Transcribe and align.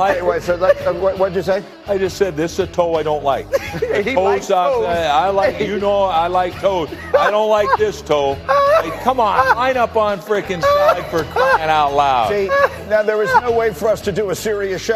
Okay, 0.00 0.22
wait, 0.22 0.42
so 0.42 0.56
let, 0.56 0.94
what, 0.96 1.18
what'd 1.18 1.36
you 1.36 1.42
say? 1.42 1.62
I 1.86 1.98
just 1.98 2.16
said 2.16 2.36
this 2.36 2.52
is 2.54 2.58
a 2.60 2.66
toe 2.66 2.94
I 2.96 3.02
don't 3.02 3.24
like. 3.24 3.46
He 4.04 4.14
Toes 4.14 4.24
likes 4.24 4.46
toes. 4.48 4.86
there. 4.86 5.12
I 5.12 5.28
like 5.28 5.60
you 5.60 5.78
know 5.78 6.04
I 6.04 6.26
like 6.28 6.54
toes. 6.54 6.88
I 7.18 7.30
don't 7.30 7.48
like 7.50 7.68
this 7.78 8.02
toe. 8.02 8.34
Hey, 8.34 8.90
come 9.02 9.18
on, 9.20 9.56
line 9.56 9.76
up 9.76 9.96
on 9.96 10.18
freaking 10.20 10.62
side 10.62 11.06
for 11.10 11.24
crying 11.24 11.70
out 11.70 11.92
loud. 11.94 12.28
See, 12.30 12.48
now 12.88 13.02
there 13.02 13.22
is 13.22 13.30
no 13.40 13.52
way 13.52 13.72
for 13.72 13.88
us 13.88 14.00
to 14.02 14.12
do 14.12 14.30
a 14.30 14.34
serious 14.34 14.82
show. 14.82 14.94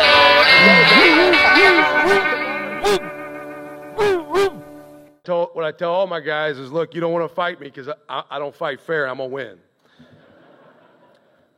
what 5.59 5.65
I 5.65 5.73
tell 5.73 5.93
all 5.93 6.07
my 6.07 6.21
guys 6.21 6.57
is, 6.57 6.71
look, 6.71 6.95
you 6.95 7.01
don't 7.01 7.13
want 7.13 7.29
to 7.29 7.35
fight 7.35 7.61
me 7.61 7.67
because 7.67 7.89
I, 7.89 7.95
I, 8.09 8.23
I 8.33 8.39
don't 8.39 8.55
fight 8.55 8.81
fair. 8.81 9.09
I'm 9.09 9.19
gonna 9.19 9.29
win. 9.29 9.59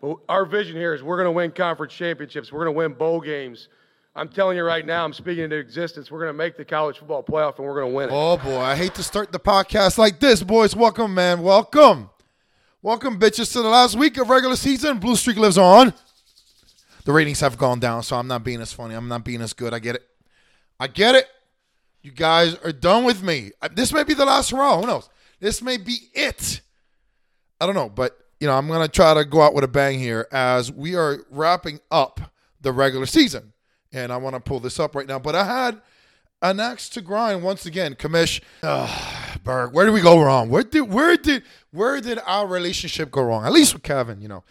But 0.01 0.17
our 0.29 0.45
vision 0.47 0.77
here 0.77 0.95
is 0.95 1.03
we're 1.03 1.19
gonna 1.19 1.33
win 1.33 1.51
conference 1.53 1.93
championships. 1.93 2.53
We're 2.53 2.61
gonna 2.61 2.73
win 2.73 2.95
bowl 2.95 3.21
games. 3.21 3.69
I'm 4.17 4.29
telling 4.29 4.57
you 4.57 4.65
right 4.65 4.85
now, 4.85 5.05
I'm 5.05 5.13
speaking 5.13 5.45
into 5.45 5.57
existence. 5.57 6.11
We're 6.11 6.21
gonna 6.21 6.33
make 6.33 6.57
the 6.57 6.65
college 6.65 6.99
football 6.99 7.23
playoff 7.23 7.59
and 7.59 7.67
we're 7.67 7.81
gonna 7.81 7.93
win 7.95 8.09
it. 8.09 8.13
Oh 8.13 8.37
boy, 8.37 8.59
I 8.59 8.75
hate 8.77 8.95
to 8.95 9.03
start 9.03 9.33
the 9.33 9.39
podcast 9.41 9.99
like 9.99 10.21
this, 10.21 10.43
boys. 10.43 10.75
Welcome, 10.75 11.15
man. 11.15 11.43
Welcome. 11.43 12.11
Welcome, 12.83 13.21
bitches, 13.21 13.53
to 13.53 13.63
the 13.63 13.69
last 13.69 13.97
week 13.97 14.17
of 14.17 14.31
regular 14.31 14.57
season. 14.57 14.99
Blue 14.99 15.17
Streak 15.17 15.37
lives 15.37 15.59
on. 15.59 15.93
The 17.05 17.13
ratings 17.13 17.41
have 17.41 17.59
gone 17.59 17.79
down, 17.79 18.03
so 18.03 18.17
I'm 18.17 18.27
not 18.27 18.43
being 18.43 18.61
as 18.61 18.73
funny. 18.73 18.95
I'm 18.95 19.09
not 19.09 19.25
being 19.25 19.43
as 19.43 19.53
good. 19.53 19.75
I 19.75 19.79
get 19.79 19.97
it. 19.97 20.03
I 20.79 20.87
get 20.87 21.15
it. 21.15 21.27
You 22.03 22.11
guys 22.11 22.55
are 22.57 22.73
done 22.73 23.05
with 23.05 23.23
me. 23.23 23.53
Uh, 23.61 23.69
This 23.73 23.93
may 23.93 24.05
be 24.05 24.15
the 24.15 24.25
last 24.25 24.51
hurrah. 24.51 24.81
Who 24.81 24.87
knows? 24.87 25.11
This 25.41 25.61
may 25.61 25.77
be 25.77 25.97
it. 26.15 26.63
I 27.61 27.67
don't 27.67 27.75
know, 27.75 27.91
but 27.91 28.17
you 28.41 28.47
know, 28.47 28.57
I'm 28.57 28.67
gonna 28.67 28.89
try 28.89 29.15
to 29.15 29.25
go 29.25 29.43
out 29.43 29.55
with 29.55 29.65
a 29.65 29.69
bang 29.69 29.99
here 29.99 30.27
as 30.33 30.73
we 30.73 30.97
are 30.97 31.19
wrapping 31.31 31.81
up 31.91 32.33
the 32.61 32.73
regular 32.73 33.07
season, 33.07 33.53
and 33.93 34.13
I 34.13 34.17
want 34.17 34.35
to 34.35 34.41
pull 34.41 34.61
this 34.61 34.81
up 34.81 34.95
right 34.95 35.07
now. 35.07 35.19
But 35.19 35.35
I 35.35 35.45
had 35.45 35.81
an 36.43 36.59
axe 36.59 36.89
to 36.91 37.03
grind 37.03 37.43
once 37.43 37.67
again, 37.67 37.95
Kamish. 37.95 38.41
Berg, 39.45 39.73
where 39.73 39.85
did 39.85 39.93
we 39.93 40.01
go 40.01 40.23
wrong? 40.23 40.49
Where 40.49 40.63
did 40.63 40.91
where 40.91 41.17
did 41.17 41.43
where 41.71 42.01
did 42.01 42.19
our 42.27 42.47
relationship 42.47 43.11
go 43.11 43.23
wrong? 43.23 43.45
At 43.45 43.53
least 43.53 43.75
with 43.75 43.83
Kevin, 43.83 44.21
you 44.21 44.29
know. 44.29 44.43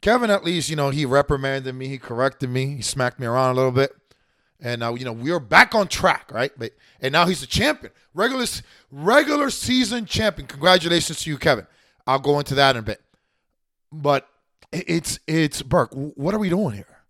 Kevin, 0.00 0.30
at 0.30 0.44
least, 0.44 0.70
you 0.70 0.76
know, 0.76 0.88
he 0.90 1.04
reprimanded 1.04 1.74
me, 1.74 1.86
he 1.88 1.98
corrected 1.98 2.48
me, 2.48 2.76
he 2.76 2.82
smacked 2.82 3.20
me 3.20 3.26
around 3.26 3.50
a 3.50 3.54
little 3.54 3.70
bit. 3.70 3.94
And 4.58 4.80
now, 4.80 4.94
you 4.94 5.04
know, 5.04 5.12
we 5.12 5.30
are 5.30 5.40
back 5.40 5.74
on 5.74 5.88
track, 5.88 6.30
right? 6.32 6.52
But 6.56 6.72
and 7.00 7.12
now 7.12 7.26
he's 7.26 7.42
a 7.42 7.46
champion. 7.46 7.92
Regular 8.14 8.46
regular 8.90 9.50
season 9.50 10.06
champion. 10.06 10.48
Congratulations 10.48 11.22
to 11.22 11.30
you, 11.30 11.38
Kevin. 11.38 11.66
I'll 12.06 12.18
go 12.18 12.38
into 12.38 12.54
that 12.56 12.76
in 12.76 12.80
a 12.80 12.82
bit. 12.82 13.00
But 13.92 14.28
it's 14.72 15.18
it's 15.26 15.62
Burke, 15.62 15.92
what 15.92 16.34
are 16.34 16.38
we 16.38 16.48
doing 16.48 16.74
here? 16.76 17.00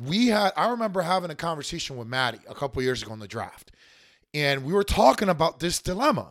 we 0.00 0.28
had 0.28 0.52
I 0.56 0.70
remember 0.70 1.02
having 1.02 1.30
a 1.30 1.34
conversation 1.34 1.96
with 1.96 2.08
Maddie 2.08 2.40
a 2.48 2.54
couple 2.54 2.82
years 2.82 3.02
ago 3.02 3.12
in 3.12 3.18
the 3.18 3.28
draft. 3.28 3.72
And 4.32 4.64
we 4.64 4.72
were 4.72 4.84
talking 4.84 5.28
about 5.28 5.60
this 5.60 5.80
dilemma 5.80 6.28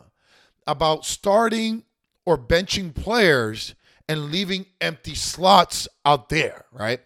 about 0.66 1.04
starting 1.04 1.84
or 2.26 2.36
benching 2.36 2.94
players 2.94 3.74
and 4.08 4.30
leaving 4.30 4.66
empty 4.80 5.14
slots 5.14 5.86
out 6.04 6.30
there, 6.30 6.64
right? 6.72 7.00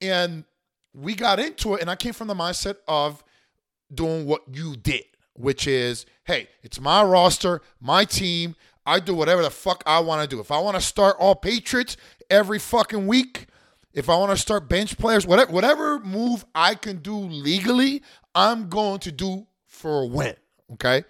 And 0.00 0.44
we 0.92 1.14
got 1.14 1.38
into 1.38 1.74
it 1.74 1.80
and 1.80 1.90
I 1.90 1.96
came 1.96 2.12
from 2.12 2.28
the 2.28 2.34
mindset 2.34 2.76
of 2.86 3.24
doing 3.92 4.26
what 4.26 4.42
you 4.52 4.76
did, 4.76 5.04
which 5.34 5.66
is, 5.66 6.04
hey, 6.24 6.48
it's 6.62 6.80
my 6.80 7.02
roster, 7.02 7.62
my 7.80 8.04
team. 8.04 8.56
I 8.84 9.00
do 9.00 9.14
whatever 9.14 9.42
the 9.42 9.50
fuck 9.50 9.82
I 9.86 10.00
want 10.00 10.22
to 10.22 10.36
do. 10.36 10.40
If 10.40 10.50
I 10.50 10.58
want 10.58 10.76
to 10.76 10.80
start 10.80 11.16
all 11.18 11.34
Patriots 11.34 11.96
every 12.28 12.58
fucking 12.58 13.06
week, 13.06 13.46
if 13.92 14.08
I 14.08 14.16
want 14.16 14.30
to 14.30 14.36
start 14.36 14.68
bench 14.68 14.98
players, 14.98 15.26
whatever 15.26 15.52
whatever 15.52 16.00
move 16.00 16.44
I 16.54 16.74
can 16.74 16.98
do 16.98 17.16
legally, 17.16 18.02
I'm 18.34 18.68
going 18.68 19.00
to 19.00 19.12
do 19.12 19.46
for 19.66 20.02
a 20.02 20.06
win, 20.06 20.34
okay? 20.72 21.04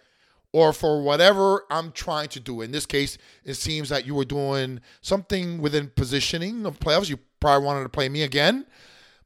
Or 0.53 0.73
for 0.73 1.03
whatever 1.03 1.65
I'm 1.71 1.93
trying 1.93 2.29
to 2.31 2.41
do. 2.41 2.61
In 2.61 2.73
this 2.73 2.85
case, 2.85 3.17
it 3.45 3.55
seems 3.55 3.89
that 3.89 4.07
you 4.07 4.15
were 4.15 4.25
doing 4.25 4.81
something 5.01 5.63
within 5.63 5.91
positioning 5.95 6.67
of 6.67 6.79
playoffs. 6.79 7.09
You 7.09 7.19
probably 7.41 7.65
wanted 7.65 7.85
to 7.85 7.89
play 7.89 8.09
me 8.09 8.23
again. 8.23 8.67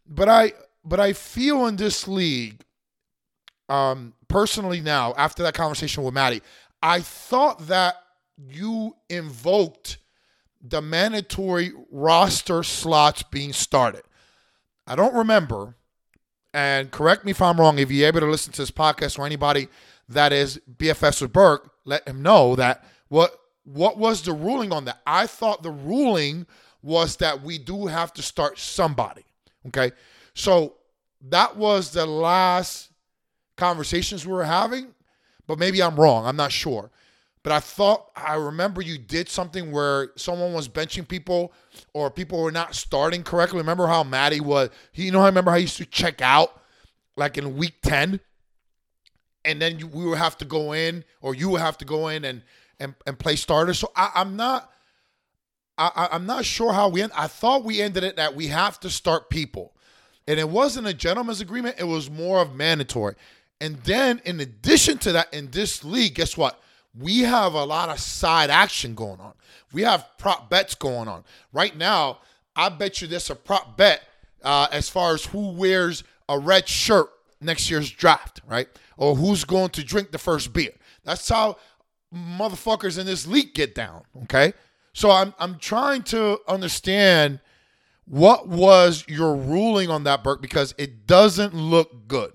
But 0.06 0.28
I 0.28 0.52
but 0.84 1.00
I 1.00 1.14
feel 1.14 1.66
in 1.66 1.76
this 1.76 2.06
league, 2.06 2.62
um, 3.68 4.14
personally 4.28 4.80
now, 4.80 5.14
after 5.16 5.42
that 5.42 5.54
conversation 5.54 6.04
with 6.04 6.14
Maddie, 6.14 6.42
I 6.80 7.00
thought 7.00 7.66
that 7.66 7.96
you 8.38 8.96
invoked 9.08 9.98
the 10.60 10.82
mandatory 10.82 11.72
roster 11.90 12.62
slots 12.62 13.22
being 13.22 13.52
started. 13.52 14.02
I 14.86 14.96
don't 14.96 15.14
remember, 15.14 15.76
and 16.54 16.90
correct 16.90 17.24
me 17.24 17.32
if 17.32 17.42
I'm 17.42 17.60
wrong, 17.60 17.78
if 17.78 17.90
you're 17.90 18.08
able 18.08 18.20
to 18.20 18.26
listen 18.26 18.52
to 18.54 18.62
this 18.62 18.70
podcast 18.70 19.18
or 19.18 19.26
anybody 19.26 19.68
that 20.08 20.32
is 20.32 20.60
BFS 20.76 21.22
with 21.22 21.32
Burke, 21.32 21.70
let 21.84 22.06
him 22.08 22.22
know 22.22 22.56
that 22.56 22.84
what 23.08 23.38
what 23.64 23.98
was 23.98 24.22
the 24.22 24.32
ruling 24.32 24.72
on 24.72 24.84
that? 24.84 25.00
I 25.06 25.26
thought 25.26 25.62
the 25.62 25.72
ruling 25.72 26.46
was 26.82 27.16
that 27.16 27.42
we 27.42 27.58
do 27.58 27.86
have 27.86 28.12
to 28.14 28.22
start 28.22 28.58
somebody. 28.58 29.24
Okay. 29.66 29.90
So 30.34 30.74
that 31.28 31.56
was 31.56 31.90
the 31.90 32.06
last 32.06 32.90
conversations 33.56 34.24
we 34.24 34.32
were 34.32 34.44
having, 34.44 34.94
but 35.48 35.58
maybe 35.58 35.82
I'm 35.82 35.96
wrong. 35.96 36.26
I'm 36.26 36.36
not 36.36 36.52
sure. 36.52 36.90
But 37.46 37.52
I 37.52 37.60
thought 37.60 38.10
I 38.16 38.34
remember 38.34 38.82
you 38.82 38.98
did 38.98 39.28
something 39.28 39.70
where 39.70 40.08
someone 40.16 40.52
was 40.52 40.68
benching 40.68 41.06
people 41.06 41.52
or 41.94 42.10
people 42.10 42.42
were 42.42 42.50
not 42.50 42.74
starting 42.74 43.22
correctly. 43.22 43.58
Remember 43.58 43.86
how 43.86 44.02
Maddie 44.02 44.40
was? 44.40 44.70
You 44.94 45.12
know, 45.12 45.20
I 45.20 45.26
remember 45.26 45.52
how 45.52 45.56
he 45.58 45.62
used 45.62 45.76
to 45.76 45.86
check 45.86 46.20
out 46.20 46.60
like 47.16 47.38
in 47.38 47.56
week 47.56 47.74
ten, 47.82 48.18
and 49.44 49.62
then 49.62 49.78
you, 49.78 49.86
we 49.86 50.04
would 50.06 50.18
have 50.18 50.36
to 50.38 50.44
go 50.44 50.72
in, 50.72 51.04
or 51.20 51.36
you 51.36 51.48
would 51.50 51.60
have 51.60 51.78
to 51.78 51.84
go 51.84 52.08
in 52.08 52.24
and 52.24 52.42
and, 52.80 52.96
and 53.06 53.16
play 53.16 53.36
starters. 53.36 53.78
So 53.78 53.92
I, 53.94 54.10
I'm 54.16 54.34
not. 54.34 54.68
I- 55.78 56.08
I'm 56.10 56.26
not 56.26 56.44
sure 56.44 56.72
how 56.72 56.88
we 56.88 57.00
end. 57.00 57.12
I 57.14 57.28
thought 57.28 57.62
we 57.62 57.80
ended 57.80 58.02
it 58.02 58.16
that 58.16 58.34
we 58.34 58.48
have 58.48 58.80
to 58.80 58.90
start 58.90 59.30
people, 59.30 59.72
and 60.26 60.40
it 60.40 60.48
wasn't 60.48 60.88
a 60.88 60.94
gentleman's 60.94 61.40
agreement. 61.40 61.76
It 61.78 61.84
was 61.84 62.10
more 62.10 62.40
of 62.42 62.56
mandatory. 62.56 63.14
And 63.60 63.76
then, 63.84 64.20
in 64.24 64.40
addition 64.40 64.98
to 64.98 65.12
that, 65.12 65.32
in 65.32 65.52
this 65.52 65.84
league, 65.84 66.16
guess 66.16 66.36
what? 66.36 66.60
We 66.98 67.20
have 67.20 67.54
a 67.54 67.64
lot 67.64 67.88
of 67.88 67.98
side 67.98 68.50
action 68.50 68.94
going 68.94 69.20
on. 69.20 69.34
We 69.72 69.82
have 69.82 70.06
prop 70.18 70.48
bets 70.48 70.74
going 70.74 71.08
on 71.08 71.24
right 71.52 71.76
now. 71.76 72.20
I 72.54 72.70
bet 72.70 73.00
you 73.00 73.08
there's 73.08 73.28
a 73.30 73.34
prop 73.34 73.76
bet 73.76 74.02
uh, 74.42 74.68
as 74.72 74.88
far 74.88 75.14
as 75.14 75.26
who 75.26 75.50
wears 75.50 76.04
a 76.28 76.38
red 76.38 76.68
shirt 76.68 77.10
next 77.40 77.70
year's 77.70 77.90
draft, 77.90 78.40
right? 78.48 78.68
Or 78.96 79.14
who's 79.14 79.44
going 79.44 79.70
to 79.70 79.84
drink 79.84 80.10
the 80.10 80.18
first 80.18 80.52
beer. 80.52 80.72
That's 81.04 81.28
how 81.28 81.58
motherfuckers 82.14 82.98
in 82.98 83.06
this 83.06 83.26
league 83.26 83.54
get 83.54 83.74
down. 83.74 84.02
Okay, 84.24 84.52
so 84.92 85.10
I'm 85.10 85.34
I'm 85.38 85.58
trying 85.58 86.02
to 86.04 86.40
understand 86.48 87.40
what 88.06 88.48
was 88.48 89.04
your 89.08 89.34
ruling 89.34 89.90
on 89.90 90.04
that, 90.04 90.22
Burke, 90.22 90.40
because 90.40 90.74
it 90.78 91.06
doesn't 91.06 91.54
look 91.54 92.08
good, 92.08 92.32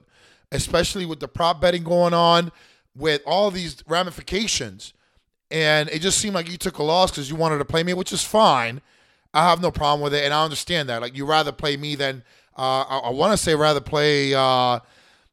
especially 0.51 1.05
with 1.05 1.19
the 1.19 1.27
prop 1.27 1.61
betting 1.61 1.83
going 1.83 2.13
on, 2.13 2.51
with 2.95 3.21
all 3.25 3.51
these 3.51 3.83
ramifications, 3.87 4.93
and 5.49 5.89
it 5.89 5.99
just 5.99 6.17
seemed 6.17 6.35
like 6.35 6.49
you 6.49 6.57
took 6.57 6.77
a 6.77 6.83
loss 6.83 7.11
because 7.11 7.29
you 7.29 7.35
wanted 7.35 7.57
to 7.57 7.65
play 7.65 7.83
me, 7.83 7.93
which 7.93 8.11
is 8.11 8.23
fine. 8.23 8.81
I 9.33 9.49
have 9.49 9.61
no 9.61 9.71
problem 9.71 10.01
with 10.01 10.13
it, 10.13 10.23
and 10.25 10.33
I 10.33 10.43
understand 10.43 10.89
that. 10.89 11.01
Like 11.01 11.15
you 11.15 11.25
rather 11.25 11.51
play 11.51 11.77
me 11.77 11.95
than 11.95 12.23
uh, 12.57 12.83
I, 12.87 12.97
I 13.05 13.09
want 13.11 13.31
to 13.31 13.37
say 13.37 13.55
rather 13.55 13.79
play. 13.81 14.33
Uh, 14.33 14.79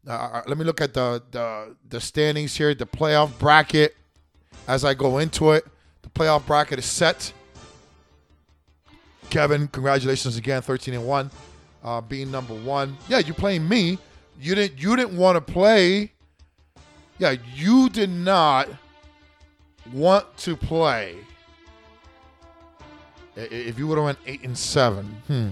uh, 0.07 0.43
let 0.47 0.57
me 0.57 0.65
look 0.65 0.81
at 0.81 0.95
the, 0.95 1.23
the 1.33 1.77
the 1.89 2.01
standings 2.01 2.57
here, 2.57 2.75
the 2.75 2.87
playoff 2.87 3.37
bracket. 3.39 3.97
As 4.67 4.85
I 4.85 4.95
go 4.95 5.19
into 5.19 5.53
it, 5.53 5.67
the 6.03 6.09
playoff 6.11 6.47
bracket 6.47 6.79
is 6.79 6.85
set. 6.85 7.33
Kevin, 9.31 9.69
congratulations 9.69 10.37
again, 10.37 10.63
thirteen 10.63 10.95
and 10.95 11.07
one, 11.07 11.31
uh, 11.83 12.01
being 12.01 12.31
number 12.31 12.55
one. 12.55 12.97
Yeah, 13.09 13.19
you 13.19 13.35
playing 13.35 13.69
me. 13.69 13.99
You 14.41 14.55
didn't. 14.55 14.81
You 14.81 14.95
didn't 14.97 15.17
want 15.17 15.37
to 15.37 15.53
play. 15.53 16.13
Yeah, 17.19 17.35
you 17.55 17.89
did 17.89 18.11
not 18.11 18.69
want 19.93 20.37
to 20.39 20.57
play. 20.57 21.17
If 23.37 23.79
you 23.79 23.87
would 23.87 23.99
have 23.99 24.05
went 24.05 24.19
eight 24.27 24.43
and 24.43 24.57
seven, 24.57 25.07
hmm, 25.27 25.51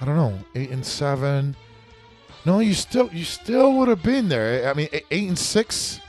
I 0.00 0.04
don't 0.04 0.16
know, 0.16 0.38
eight 0.54 0.70
and 0.70 0.84
seven. 0.84 1.56
No, 2.44 2.58
you 2.58 2.74
still 2.74 3.08
you 3.12 3.24
still 3.24 3.72
would 3.74 3.88
have 3.88 4.02
been 4.02 4.28
there. 4.28 4.68
I 4.68 4.74
mean, 4.74 4.88
eight 4.92 5.28
and 5.28 5.38
six. 5.38 6.00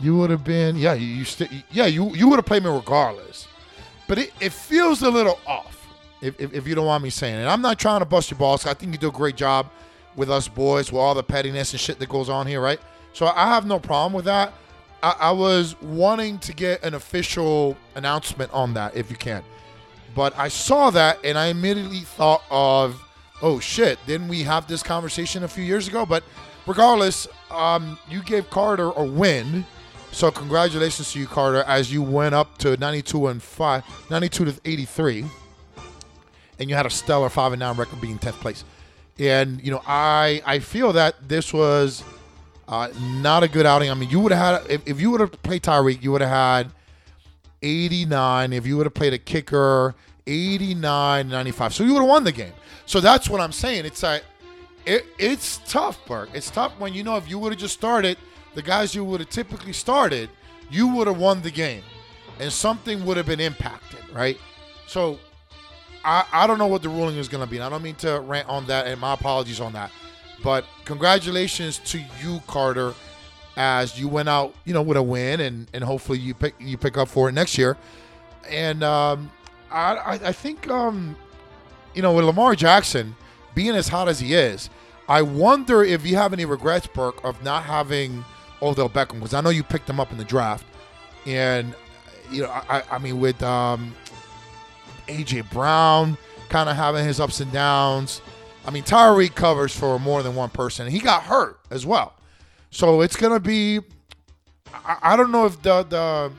You 0.00 0.16
would 0.16 0.30
have 0.30 0.44
been, 0.44 0.76
yeah. 0.76 0.94
You, 0.94 1.06
you 1.06 1.24
still, 1.24 1.48
yeah. 1.70 1.86
You 1.86 2.14
you 2.16 2.28
would 2.28 2.36
have 2.36 2.46
played 2.46 2.64
me 2.64 2.70
regardless. 2.70 3.46
But 4.08 4.18
it, 4.18 4.32
it 4.40 4.52
feels 4.52 5.02
a 5.02 5.10
little 5.10 5.38
off, 5.46 5.86
if, 6.20 6.40
if, 6.40 6.52
if 6.52 6.66
you 6.66 6.74
don't 6.74 6.86
want 6.86 7.04
me 7.04 7.10
saying 7.10 7.38
it. 7.38 7.46
I'm 7.46 7.62
not 7.62 7.78
trying 7.78 8.00
to 8.00 8.06
bust 8.06 8.30
your 8.30 8.38
balls. 8.38 8.66
I 8.66 8.74
think 8.74 8.90
you 8.92 8.98
do 8.98 9.08
a 9.08 9.12
great 9.12 9.36
job 9.36 9.70
with 10.16 10.28
us 10.28 10.48
boys, 10.48 10.90
with 10.90 11.00
all 11.00 11.14
the 11.14 11.22
pettiness 11.22 11.72
and 11.72 11.80
shit 11.80 12.00
that 12.00 12.08
goes 12.08 12.28
on 12.28 12.48
here, 12.48 12.60
right? 12.60 12.80
So 13.12 13.26
I 13.26 13.46
have 13.48 13.66
no 13.66 13.78
problem 13.78 14.12
with 14.12 14.24
that. 14.26 14.52
I, 15.02 15.14
I 15.20 15.30
was 15.32 15.80
wanting 15.80 16.38
to 16.40 16.52
get 16.52 16.84
an 16.84 16.94
official 16.94 17.76
announcement 17.94 18.52
on 18.52 18.74
that, 18.74 18.96
if 18.96 19.10
you 19.10 19.16
can. 19.16 19.42
But 20.14 20.36
I 20.38 20.48
saw 20.48 20.90
that 20.90 21.18
and 21.24 21.38
I 21.38 21.46
immediately 21.46 22.00
thought 22.00 22.42
of 22.50 23.02
oh 23.42 23.58
shit, 23.58 23.98
didn't 24.06 24.28
we 24.28 24.42
have 24.42 24.66
this 24.66 24.82
conversation 24.82 25.44
a 25.44 25.48
few 25.48 25.64
years 25.64 25.88
ago? 25.88 26.04
But 26.04 26.22
regardless, 26.66 27.26
um, 27.50 27.98
you 28.08 28.22
gave 28.22 28.50
Carter 28.50 28.90
a 28.90 29.04
win. 29.04 29.64
So 30.12 30.30
congratulations 30.30 31.12
to 31.12 31.20
you, 31.20 31.26
Carter, 31.26 31.62
as 31.62 31.92
you 31.92 32.02
went 32.02 32.34
up 32.34 32.58
to 32.58 32.76
92 32.76 33.28
and 33.28 33.42
5, 33.42 34.10
92 34.10 34.44
to 34.46 34.60
83, 34.64 35.24
and 36.58 36.68
you 36.68 36.76
had 36.76 36.84
a 36.84 36.90
stellar 36.90 37.28
five 37.28 37.52
and 37.52 37.60
nine 37.60 37.76
record, 37.76 38.00
being 38.00 38.18
10th 38.18 38.40
place. 38.40 38.64
And 39.18 39.62
you 39.64 39.70
know, 39.70 39.82
I 39.86 40.42
I 40.44 40.58
feel 40.58 40.92
that 40.94 41.28
this 41.28 41.52
was 41.52 42.02
uh, 42.70 42.88
not 43.20 43.42
a 43.42 43.48
good 43.48 43.66
outing. 43.66 43.90
I 43.90 43.94
mean, 43.94 44.08
you 44.10 44.20
would 44.20 44.32
have 44.32 44.62
had 44.62 44.70
if, 44.70 44.86
if 44.86 45.00
you 45.00 45.10
would 45.10 45.20
have 45.20 45.42
played 45.42 45.62
Tyreek, 45.62 46.02
you 46.02 46.12
would 46.12 46.20
have 46.20 46.30
had 46.30 46.72
89. 47.62 48.52
If 48.52 48.66
you 48.66 48.76
would 48.76 48.86
have 48.86 48.94
played 48.94 49.12
a 49.12 49.18
kicker, 49.18 49.94
89, 50.26 51.28
95. 51.28 51.74
So 51.74 51.82
you 51.84 51.92
would 51.94 52.00
have 52.00 52.08
won 52.08 52.24
the 52.24 52.32
game. 52.32 52.52
So 52.86 53.00
that's 53.00 53.28
what 53.28 53.40
I'm 53.40 53.52
saying. 53.52 53.84
It's 53.84 54.02
like 54.02 54.24
it, 54.86 55.04
it's 55.18 55.58
tough, 55.66 55.98
Burke. 56.06 56.30
It's 56.32 56.50
tough 56.50 56.72
when 56.78 56.94
you 56.94 57.02
know 57.02 57.16
if 57.16 57.28
you 57.28 57.38
would 57.40 57.52
have 57.52 57.60
just 57.60 57.74
started 57.74 58.16
the 58.54 58.62
guys 58.62 58.94
you 58.94 59.04
would 59.04 59.20
have 59.20 59.30
typically 59.30 59.72
started, 59.72 60.30
you 60.70 60.88
would 60.94 61.06
have 61.06 61.18
won 61.18 61.42
the 61.42 61.50
game, 61.50 61.82
and 62.38 62.52
something 62.52 63.04
would 63.04 63.16
have 63.16 63.26
been 63.26 63.40
impacted, 63.40 64.00
right? 64.12 64.38
So 64.86 65.18
I, 66.04 66.24
I 66.32 66.46
don't 66.46 66.58
know 66.58 66.66
what 66.66 66.82
the 66.82 66.88
ruling 66.88 67.16
is 67.16 67.28
going 67.28 67.44
to 67.44 67.50
be. 67.50 67.56
And 67.56 67.64
I 67.64 67.68
don't 67.68 67.82
mean 67.82 67.94
to 67.96 68.20
rant 68.20 68.48
on 68.48 68.66
that, 68.66 68.86
and 68.86 69.00
my 69.00 69.14
apologies 69.14 69.60
on 69.60 69.72
that. 69.74 69.90
But 70.42 70.64
congratulations 70.84 71.78
to 71.86 72.00
you, 72.22 72.40
Carter, 72.46 72.94
as 73.56 73.98
you 73.98 74.08
went 74.08 74.28
out, 74.28 74.54
you 74.64 74.72
know, 74.72 74.82
with 74.82 74.96
a 74.96 75.02
win, 75.02 75.40
and 75.40 75.66
and 75.72 75.84
hopefully 75.84 76.18
you 76.18 76.34
pick 76.34 76.54
you 76.58 76.76
pick 76.76 76.96
up 76.96 77.08
for 77.08 77.28
it 77.28 77.32
next 77.32 77.58
year. 77.58 77.76
And 78.48 78.82
um, 78.82 79.30
I 79.70 80.18
I, 80.22 80.32
think 80.32 80.68
um, 80.68 81.16
you 81.94 82.02
know 82.02 82.12
with 82.12 82.24
Lamar 82.24 82.54
Jackson 82.54 83.14
being 83.54 83.74
as 83.74 83.88
hot 83.88 84.08
as 84.08 84.20
he 84.20 84.34
is, 84.34 84.70
I 85.08 85.22
wonder 85.22 85.82
if 85.82 86.06
you 86.06 86.16
have 86.16 86.32
any 86.32 86.44
regrets, 86.44 86.86
Burke, 86.86 87.22
of 87.24 87.42
not 87.44 87.64
having 87.64 88.24
Odell 88.62 88.88
Beckham 88.88 89.14
because 89.14 89.34
I 89.34 89.40
know 89.40 89.50
you 89.50 89.62
picked 89.62 89.88
him 89.88 90.00
up 90.00 90.10
in 90.10 90.18
the 90.18 90.24
draft, 90.24 90.64
and 91.26 91.74
you 92.30 92.42
know 92.42 92.50
I 92.50 92.82
I 92.90 92.98
mean 92.98 93.20
with 93.20 93.42
um, 93.42 93.94
AJ 95.06 95.50
Brown 95.50 96.16
kind 96.48 96.68
of 96.68 96.76
having 96.76 97.04
his 97.04 97.20
ups 97.20 97.40
and 97.40 97.52
downs. 97.52 98.22
I 98.64 98.70
mean, 98.70 98.82
Tyreek 98.82 99.34
covers 99.34 99.74
for 99.74 99.98
more 99.98 100.22
than 100.22 100.34
one 100.34 100.50
person. 100.50 100.88
He 100.88 101.00
got 101.00 101.24
hurt 101.24 101.60
as 101.70 101.86
well. 101.86 102.14
So 102.70 103.00
it's 103.00 103.16
gonna 103.16 103.40
be 103.40 103.80
I, 104.72 104.98
I 105.02 105.16
don't 105.16 105.32
know 105.32 105.46
if 105.46 105.60
the 105.62 105.82
the 105.84 106.32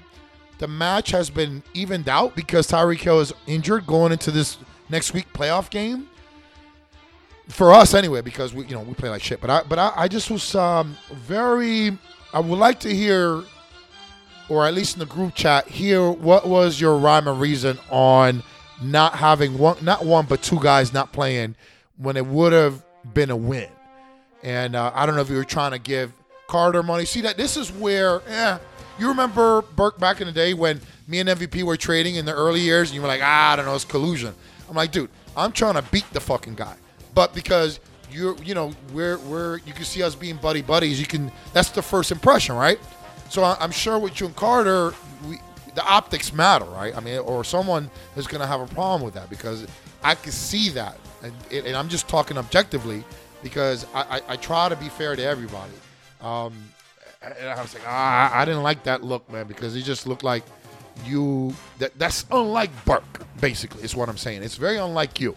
the 0.59 0.68
match 0.68 1.12
has 1.12 1.29
been 1.29 1.63
evened 1.73 2.07
out 2.07 2.35
because 2.35 2.68
Tyreek 2.68 3.00
Hill 3.00 3.19
is 3.19 3.33
injured 3.47 3.88
going 3.88 4.12
into 4.12 4.31
this 4.31 4.57
next 4.89 5.13
week 5.13 5.31
playoff 5.33 5.69
game. 5.69 6.07
For 7.47 7.73
us 7.73 7.94
anyway, 7.94 8.21
because 8.21 8.53
we 8.53 8.65
you 8.65 8.75
know 8.75 8.81
we 8.81 8.94
play 8.94 9.09
like 9.09 9.24
shit. 9.24 9.41
But 9.41 9.50
I 9.50 9.63
but 9.63 9.79
I, 9.79 9.91
I 9.95 10.07
just 10.07 10.29
was 10.29 10.56
um, 10.56 10.97
very 11.12 11.97
I 12.33 12.39
would 12.39 12.59
like 12.59 12.79
to 12.81 12.94
hear 12.94 13.44
or 14.51 14.65
at 14.65 14.74
least 14.74 14.95
in 14.95 15.00
the 15.00 15.06
group 15.06 15.33
chat, 15.33 15.67
hear 15.67 16.12
what 16.12 16.45
was 16.45 16.79
your 16.79 16.97
rhyme 16.97 17.25
and 17.27 17.39
reason 17.39 17.79
on 17.89 18.44
not 18.81 19.15
having 19.15 19.57
one, 19.57 19.77
not 19.81 20.06
one, 20.06 20.25
but 20.25 20.41
two 20.41 20.59
guys 20.59 20.91
not 20.91 21.13
playing 21.13 21.56
when 22.01 22.18
it 22.18 22.25
would 22.25 22.53
have 22.53 22.83
been 23.13 23.30
a 23.30 23.36
win. 23.36 23.69
And 24.44 24.75
uh, 24.75 24.92
I 24.94 25.06
don't 25.06 25.15
know 25.15 25.21
if 25.21 25.30
you 25.30 25.36
were 25.36 25.44
trying 25.44 25.71
to 25.71 25.80
give 25.80 26.12
Carter 26.48 26.83
money. 26.83 27.06
See 27.06 27.21
that 27.21 27.38
this 27.38 27.57
is 27.57 27.71
where, 27.71 28.21
yeah, 28.27 28.57
you 29.00 29.07
remember 29.07 29.62
Burke 29.62 30.00
back 30.00 30.19
in 30.19 30.27
the 30.27 30.33
day 30.33 30.53
when 30.53 30.81
me 31.07 31.19
and 31.19 31.30
MVP 31.30 31.63
were 31.63 31.77
trading 31.77 32.15
in 32.15 32.25
the 32.25 32.33
early 32.33 32.59
years, 32.59 32.89
and 32.89 32.95
you 32.95 33.01
were 33.01 33.07
like, 33.07 33.21
ah, 33.24 33.53
I 33.53 33.56
don't 33.56 33.65
know, 33.65 33.75
it's 33.75 33.86
collusion. 33.86 34.33
I'm 34.68 34.75
like, 34.75 34.92
dude, 34.92 35.09
I'm 35.36 35.51
trying 35.51 35.75
to 35.75 35.83
beat 35.83 36.06
the 36.12 36.19
fucking 36.19 36.56
guy, 36.56 36.75
but 37.13 37.33
because 37.33 37.80
you're, 38.12 38.36
you 38.44 38.53
know, 38.53 38.74
we're 38.94 39.18
we're 39.19 39.57
you 39.59 39.74
can 39.74 39.86
see 39.86 40.03
us 40.03 40.15
being 40.15 40.38
buddy 40.38 40.62
buddies. 40.62 41.00
You 41.00 41.06
can 41.06 41.31
that's 41.53 41.69
the 41.69 41.81
first 41.81 42.12
impression, 42.12 42.56
right? 42.56 42.80
So 43.30 43.44
I'm 43.44 43.71
sure 43.71 43.98
with 43.98 44.19
you 44.19 44.27
and 44.27 44.36
Carter, 44.36 44.94
we, 45.27 45.39
the 45.74 45.83
optics 45.86 46.33
matter, 46.33 46.65
right? 46.65 46.95
I 46.95 47.00
mean, 47.00 47.19
or 47.19 47.45
someone 47.45 47.89
is 48.18 48.27
going 48.27 48.42
to 48.42 48.48
have 48.48 48.59
a 48.59 48.68
problem 48.68 49.03
with 49.03 49.13
that 49.13 49.30
because 49.30 49.65
I 50.03 50.15
can 50.15 50.33
see 50.33 50.69
that, 50.71 50.98
and, 51.23 51.33
and 51.65 51.75
I'm 51.75 51.89
just 51.89 52.07
talking 52.07 52.38
objectively 52.38 53.03
because 53.44 53.85
I, 53.94 54.18
I, 54.18 54.21
I 54.29 54.35
try 54.38 54.69
to 54.69 54.75
be 54.75 54.89
fair 54.89 55.15
to 55.15 55.23
everybody. 55.23 55.73
Um, 56.21 56.53
and 57.21 57.50
I 57.50 57.62
was 57.62 57.73
like, 57.73 57.83
ah, 57.85 58.31
I 58.35 58.45
didn't 58.45 58.63
like 58.63 58.83
that 58.83 59.03
look, 59.03 59.29
man, 59.31 59.47
because 59.47 59.75
it 59.75 59.83
just 59.83 60.07
looked 60.07 60.23
like 60.23 60.44
you. 61.06 61.53
That 61.79 61.97
that's 62.00 62.25
unlike 62.31 62.71
Burke, 62.85 63.25
basically. 63.39 63.83
Is 63.83 63.95
what 63.95 64.09
I'm 64.09 64.18
saying. 64.18 64.41
It's 64.44 64.56
very 64.57 64.77
unlike 64.77 65.19
you. 65.19 65.35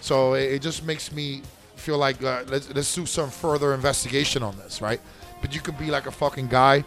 So 0.00 0.34
it, 0.34 0.52
it 0.54 0.62
just 0.62 0.84
makes 0.84 1.12
me 1.12 1.42
feel 1.76 1.98
like 1.98 2.22
uh, 2.22 2.44
let's 2.48 2.72
let's 2.74 2.92
do 2.94 3.06
some 3.06 3.30
further 3.30 3.74
investigation 3.74 4.42
on 4.42 4.56
this, 4.56 4.80
right? 4.82 5.00
But 5.40 5.54
you 5.54 5.60
could 5.60 5.78
be 5.78 5.90
like 5.90 6.06
a 6.06 6.10
fucking 6.10 6.48
guy 6.48 6.80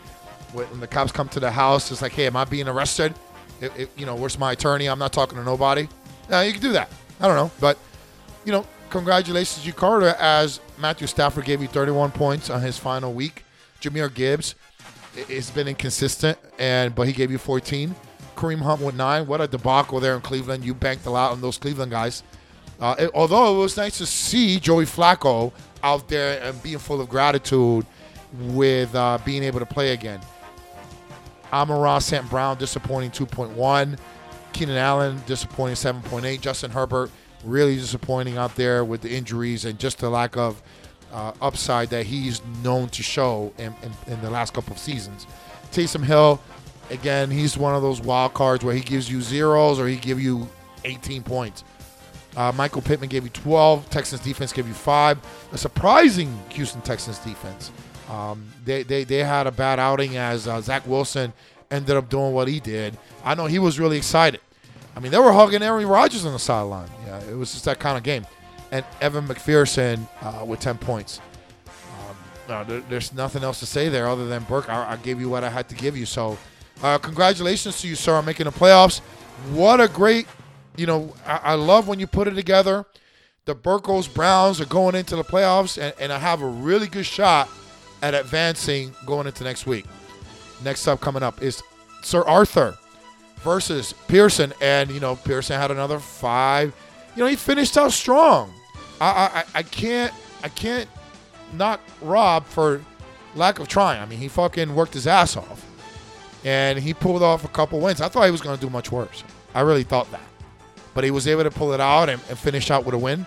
when 0.53 0.79
the 0.79 0.87
cops 0.87 1.11
come 1.11 1.29
to 1.29 1.39
the 1.39 1.51
house. 1.51 1.91
It's 1.91 2.01
like, 2.01 2.11
hey, 2.13 2.25
am 2.27 2.35
I 2.35 2.43
being 2.45 2.67
arrested? 2.67 3.13
It, 3.61 3.71
it- 3.77 3.89
you 3.97 4.05
know, 4.05 4.15
where's 4.15 4.37
my 4.37 4.51
attorney? 4.53 4.87
I'm 4.87 4.99
not 4.99 5.13
talking 5.13 5.37
to 5.37 5.43
nobody. 5.43 5.87
Yeah, 6.29 6.41
you 6.41 6.51
can 6.51 6.61
do 6.61 6.73
that. 6.73 6.89
I 7.21 7.27
don't 7.27 7.35
know, 7.37 7.51
but 7.61 7.77
you 8.47 8.53
know, 8.53 8.65
congratulations, 8.89 9.67
you 9.67 9.73
Carter, 9.73 10.15
as 10.19 10.61
Matthew 10.77 11.05
Stafford 11.05 11.43
gave 11.43 11.61
you 11.61 11.67
31 11.67 12.11
points 12.11 12.49
on 12.49 12.61
his 12.61 12.77
final 12.77 13.13
week. 13.13 13.43
Jahmyr 13.81 14.11
Gibbs 14.13 14.55
has 15.27 15.51
been 15.51 15.67
inconsistent, 15.67 16.37
and 16.57 16.95
but 16.95 17.07
he 17.07 17.13
gave 17.13 17.29
you 17.29 17.37
14. 17.37 17.93
Kareem 18.37 18.61
Hunt 18.61 18.79
with 18.81 18.95
nine. 18.95 19.27
What 19.27 19.41
a 19.41 19.47
debacle 19.49 19.99
there 19.99 20.15
in 20.15 20.21
Cleveland. 20.21 20.63
You 20.63 20.73
banked 20.73 21.05
a 21.07 21.09
lot 21.09 21.33
on 21.33 21.41
those 21.41 21.57
Cleveland 21.57 21.91
guys. 21.91 22.23
Uh, 22.79 22.95
it- 22.97 23.11
although 23.13 23.53
it 23.57 23.59
was 23.59 23.75
nice 23.75 23.97
to 23.97 24.05
see 24.05 24.61
Joey 24.61 24.85
Flacco 24.85 25.51
out 25.83 26.07
there 26.07 26.41
and 26.41 26.63
being 26.63 26.77
full 26.77 27.01
of 27.01 27.09
gratitude 27.09 27.85
with 28.39 28.95
uh, 28.95 29.17
being 29.25 29.43
able 29.43 29.59
to 29.59 29.65
play 29.65 29.91
again. 29.91 30.21
Amon 31.51 31.99
St. 31.99 32.29
Brown 32.29 32.57
disappointing 32.57 33.11
2.1. 33.11 33.97
Keenan 34.53 34.77
Allen 34.77 35.21
disappointing 35.25 35.75
7.8. 35.75 36.39
Justin 36.39 36.71
Herbert 36.71 37.11
really 37.47 37.75
disappointing 37.75 38.37
out 38.37 38.55
there 38.55 38.83
with 38.83 39.01
the 39.01 39.09
injuries 39.09 39.65
and 39.65 39.79
just 39.79 39.99
the 39.99 40.09
lack 40.09 40.37
of 40.37 40.61
uh, 41.11 41.33
upside 41.41 41.89
that 41.89 42.05
he's 42.05 42.41
known 42.63 42.89
to 42.89 43.01
show 43.01 43.53
in, 43.57 43.73
in, 43.83 44.13
in 44.13 44.21
the 44.21 44.29
last 44.29 44.53
couple 44.53 44.73
of 44.73 44.79
seasons. 44.79 45.25
Taysom 45.71 46.03
Hill, 46.03 46.41
again, 46.89 47.31
he's 47.31 47.57
one 47.57 47.75
of 47.75 47.81
those 47.81 48.01
wild 48.01 48.33
cards 48.33 48.63
where 48.63 48.75
he 48.75 48.81
gives 48.81 49.09
you 49.09 49.21
zeros 49.21 49.79
or 49.79 49.87
he 49.87 49.95
give 49.95 50.21
you 50.21 50.47
18 50.83 51.23
points. 51.23 51.63
Uh, 52.35 52.51
Michael 52.55 52.83
Pittman 52.83 53.09
gave 53.09 53.23
you 53.23 53.31
12. 53.31 53.89
Texans 53.89 54.21
defense 54.21 54.53
gave 54.53 54.67
you 54.67 54.73
five. 54.73 55.17
A 55.53 55.57
surprising 55.57 56.39
Houston 56.49 56.81
Texans 56.81 57.17
defense. 57.19 57.71
Um, 58.09 58.47
they, 58.63 58.83
they 58.83 59.03
they 59.03 59.23
had 59.23 59.47
a 59.47 59.51
bad 59.51 59.79
outing 59.79 60.17
as 60.17 60.47
uh, 60.47 60.61
Zach 60.61 60.85
Wilson 60.87 61.33
ended 61.71 61.97
up 61.97 62.09
doing 62.09 62.33
what 62.33 62.47
he 62.47 62.59
did. 62.59 62.97
I 63.23 63.35
know 63.35 63.47
he 63.47 63.59
was 63.59 63.79
really 63.79 63.97
excited. 63.97 64.39
I 64.97 64.99
mean, 64.99 65.11
they 65.11 65.19
were 65.19 65.31
hugging 65.31 65.61
Aaron 65.61 65.85
Rodgers 65.85 66.25
on 66.25 66.33
the 66.33 66.39
sideline. 66.39 66.89
Yeah, 67.05 67.19
it 67.29 67.35
was 67.35 67.51
just 67.51 67.65
that 67.65 67.77
kind 67.77 67.97
of 67.97 68.03
game. 68.03 68.25
And 68.71 68.83
Evan 68.99 69.27
McPherson 69.27 70.07
uh, 70.23 70.43
with 70.43 70.59
10 70.59 70.79
points. 70.79 71.21
Um, 71.67 72.15
no, 72.49 72.63
there, 72.63 72.79
there's 72.89 73.13
nothing 73.13 73.43
else 73.43 73.59
to 73.59 73.67
say 73.67 73.89
there 73.89 74.07
other 74.07 74.27
than 74.27 74.41
Burke. 74.45 74.69
I, 74.69 74.93
I 74.93 74.95
gave 74.95 75.19
you 75.21 75.29
what 75.29 75.43
I 75.43 75.49
had 75.49 75.69
to 75.69 75.75
give 75.75 75.95
you. 75.95 76.07
So, 76.07 76.35
uh, 76.81 76.97
congratulations 76.97 77.79
to 77.81 77.87
you, 77.87 77.93
sir, 77.93 78.15
on 78.15 78.25
making 78.25 78.45
the 78.45 78.51
playoffs. 78.51 79.01
What 79.51 79.79
a 79.79 79.87
great, 79.87 80.25
you 80.77 80.87
know, 80.87 81.13
I, 81.27 81.41
I 81.43 81.53
love 81.53 81.87
when 81.87 81.99
you 81.99 82.07
put 82.07 82.27
it 82.27 82.33
together. 82.33 82.83
The 83.45 83.53
Burkos 83.53 84.11
Browns 84.11 84.59
are 84.59 84.65
going 84.65 84.95
into 84.95 85.15
the 85.15 85.23
playoffs, 85.23 85.79
and, 85.79 85.93
and 85.99 86.11
I 86.11 86.17
have 86.17 86.41
a 86.41 86.47
really 86.47 86.87
good 86.87 87.05
shot 87.05 87.49
at 88.01 88.15
advancing 88.15 88.95
going 89.05 89.27
into 89.27 89.43
next 89.43 89.67
week. 89.67 89.85
Next 90.63 90.87
up 90.87 91.01
coming 91.01 91.21
up 91.21 91.43
is 91.43 91.61
Sir 92.01 92.23
Arthur 92.23 92.75
versus 93.47 93.93
Pearson, 94.09 94.53
and 94.59 94.91
you 94.91 94.99
know 94.99 95.15
Pearson 95.15 95.57
had 95.57 95.71
another 95.71 95.99
five. 95.99 96.75
You 97.15 97.23
know 97.23 97.29
he 97.29 97.37
finished 97.37 97.77
out 97.77 97.93
strong. 97.93 98.53
I 98.99 99.43
I, 99.55 99.59
I 99.59 99.63
can't 99.63 100.13
I 100.43 100.49
can't 100.49 100.89
knock 101.53 101.79
Rob 102.01 102.45
for 102.45 102.81
lack 103.35 103.59
of 103.59 103.69
trying. 103.69 104.01
I 104.01 104.05
mean 104.05 104.19
he 104.19 104.27
fucking 104.27 104.75
worked 104.75 104.93
his 104.93 105.07
ass 105.07 105.37
off, 105.37 105.65
and 106.43 106.77
he 106.77 106.93
pulled 106.93 107.23
off 107.23 107.45
a 107.45 107.47
couple 107.47 107.79
wins. 107.79 108.01
I 108.01 108.09
thought 108.09 108.25
he 108.25 108.31
was 108.31 108.41
going 108.41 108.57
to 108.57 108.61
do 108.61 108.69
much 108.69 108.91
worse. 108.91 109.23
I 109.55 109.61
really 109.61 109.83
thought 109.83 110.11
that, 110.11 110.27
but 110.93 111.05
he 111.05 111.11
was 111.11 111.25
able 111.25 111.43
to 111.43 111.51
pull 111.51 111.71
it 111.71 111.79
out 111.79 112.09
and, 112.09 112.21
and 112.27 112.37
finish 112.37 112.69
out 112.69 112.83
with 112.83 112.95
a 112.95 112.99
win. 112.99 113.25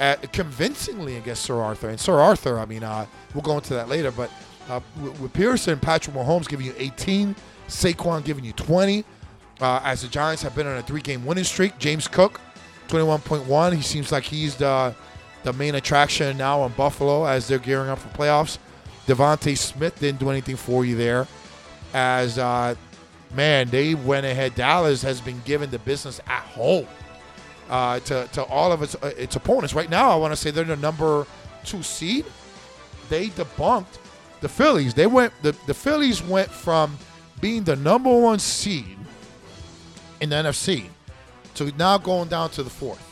Uh, 0.00 0.16
convincingly 0.32 1.16
against 1.16 1.42
Sir 1.42 1.60
Arthur. 1.60 1.90
And 1.90 2.00
Sir 2.00 2.18
Arthur, 2.18 2.58
I 2.58 2.64
mean, 2.64 2.82
uh, 2.82 3.04
we'll 3.34 3.42
go 3.42 3.56
into 3.56 3.74
that 3.74 3.90
later, 3.90 4.10
but 4.10 4.30
uh, 4.70 4.80
with 5.20 5.30
Pearson, 5.34 5.78
Patrick 5.78 6.16
Mahomes 6.16 6.48
giving 6.48 6.64
you 6.64 6.74
18, 6.78 7.36
Saquon 7.68 8.24
giving 8.24 8.42
you 8.42 8.54
20. 8.54 9.04
Uh, 9.60 9.80
as 9.84 10.02
the 10.02 10.08
Giants 10.08 10.42
have 10.42 10.54
been 10.56 10.66
on 10.66 10.76
a 10.78 10.82
three-game 10.82 11.26
winning 11.26 11.44
streak, 11.44 11.78
James 11.78 12.08
Cook, 12.08 12.40
21.1. 12.88 13.74
He 13.76 13.82
seems 13.82 14.12
like 14.12 14.24
he's 14.24 14.56
the 14.56 14.94
the 15.44 15.52
main 15.54 15.74
attraction 15.76 16.36
now 16.38 16.64
in 16.66 16.72
Buffalo 16.72 17.24
as 17.26 17.48
they're 17.48 17.58
gearing 17.58 17.90
up 17.90 17.98
for 17.98 18.08
playoffs. 18.10 18.58
DeVonta 19.06 19.56
Smith 19.58 19.98
didn't 20.00 20.20
do 20.20 20.30
anything 20.30 20.56
for 20.56 20.84
you 20.84 20.96
there. 20.96 21.26
As 21.94 22.38
uh, 22.38 22.74
man, 23.34 23.68
they 23.70 23.94
went 23.94 24.26
ahead. 24.26 24.54
Dallas 24.54 25.02
has 25.02 25.20
been 25.20 25.40
given 25.46 25.70
the 25.70 25.78
business 25.80 26.20
at 26.26 26.42
home. 26.42 26.86
uh, 27.70 28.00
to 28.00 28.28
to 28.32 28.44
all 28.44 28.72
of 28.72 28.82
its 28.82 28.96
uh, 28.96 29.12
its 29.18 29.36
opponents. 29.36 29.74
Right 29.74 29.90
now, 29.90 30.10
I 30.10 30.16
want 30.16 30.32
to 30.32 30.36
say 30.36 30.50
they're 30.50 30.64
the 30.64 30.76
number 30.76 31.26
two 31.64 31.82
seed. 31.82 32.26
They 33.08 33.28
debunked 33.28 33.98
the 34.40 34.48
Phillies. 34.48 34.94
They 34.94 35.06
went 35.06 35.32
the 35.42 35.52
the 35.66 35.74
Phillies 35.74 36.22
went 36.22 36.50
from 36.50 36.98
being 37.40 37.64
the 37.64 37.76
number 37.76 38.10
one 38.18 38.38
seed 38.40 38.98
in 40.20 40.30
the 40.30 40.36
NFC 40.36 40.86
to 41.54 41.72
now 41.76 41.98
going 41.98 42.28
down 42.28 42.50
to 42.50 42.62
the 42.62 42.70
fourth. 42.70 43.06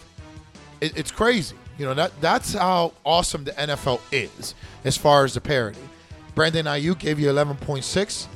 It, 0.81 0.97
it's 0.97 1.11
crazy. 1.11 1.57
You 1.79 1.87
know 1.87 1.95
that 1.95 2.13
that's 2.21 2.55
how 2.55 2.93
awesome 3.05 3.45
the 3.45 3.53
NFL 3.53 4.01
is 4.11 4.55
as 4.85 4.97
far 4.97 5.25
as 5.25 5.35
the 5.35 5.41
parity. 5.41 5.81
Brandon 6.35 6.67
Aiyuk 6.67 6.99
gave 6.99 7.19
you 7.19 7.29
11.6 7.29 8.27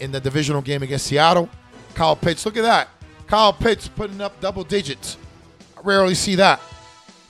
in- 0.00 0.12
the 0.12 0.20
divisional 0.20 0.62
game 0.62 0.82
against 0.82 1.06
Seattle. 1.06 1.48
Kyle 1.94 2.16
Pitts, 2.16 2.44
look 2.44 2.56
at 2.56 2.62
that. 2.62 2.88
Kyle 3.26 3.52
Pitts 3.52 3.88
putting 3.88 4.20
up 4.20 4.38
double 4.40 4.64
digits. 4.64 5.16
I 5.76 5.80
rarely 5.82 6.14
see 6.14 6.34
that. 6.36 6.60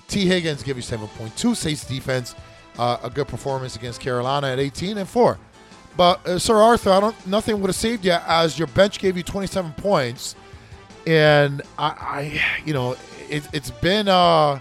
Tee 0.08 0.26
Higgins 0.26 0.62
give 0.62 0.76
you 0.76 0.82
7.2. 0.82 1.56
Saints 1.56 1.84
defense, 1.84 2.34
uh, 2.78 2.98
a 3.02 3.10
good 3.10 3.28
performance 3.28 3.76
against 3.76 4.00
Carolina 4.00 4.48
at 4.48 4.58
18 4.58 4.98
and 4.98 5.08
4. 5.08 5.38
But 5.96 6.26
uh, 6.26 6.38
Sir 6.38 6.56
Arthur, 6.56 6.90
I 6.90 7.00
don't. 7.00 7.26
Nothing 7.26 7.60
would 7.60 7.68
have 7.68 7.76
saved 7.76 8.04
you 8.04 8.12
as 8.26 8.58
your 8.58 8.68
bench 8.68 8.98
gave 8.98 9.16
you 9.16 9.22
27 9.22 9.72
points, 9.72 10.36
and 11.06 11.62
I, 11.78 11.88
I 11.88 12.42
you 12.64 12.74
know, 12.74 12.96
it, 13.28 13.48
it's 13.52 13.70
been 13.70 14.08
a, 14.08 14.60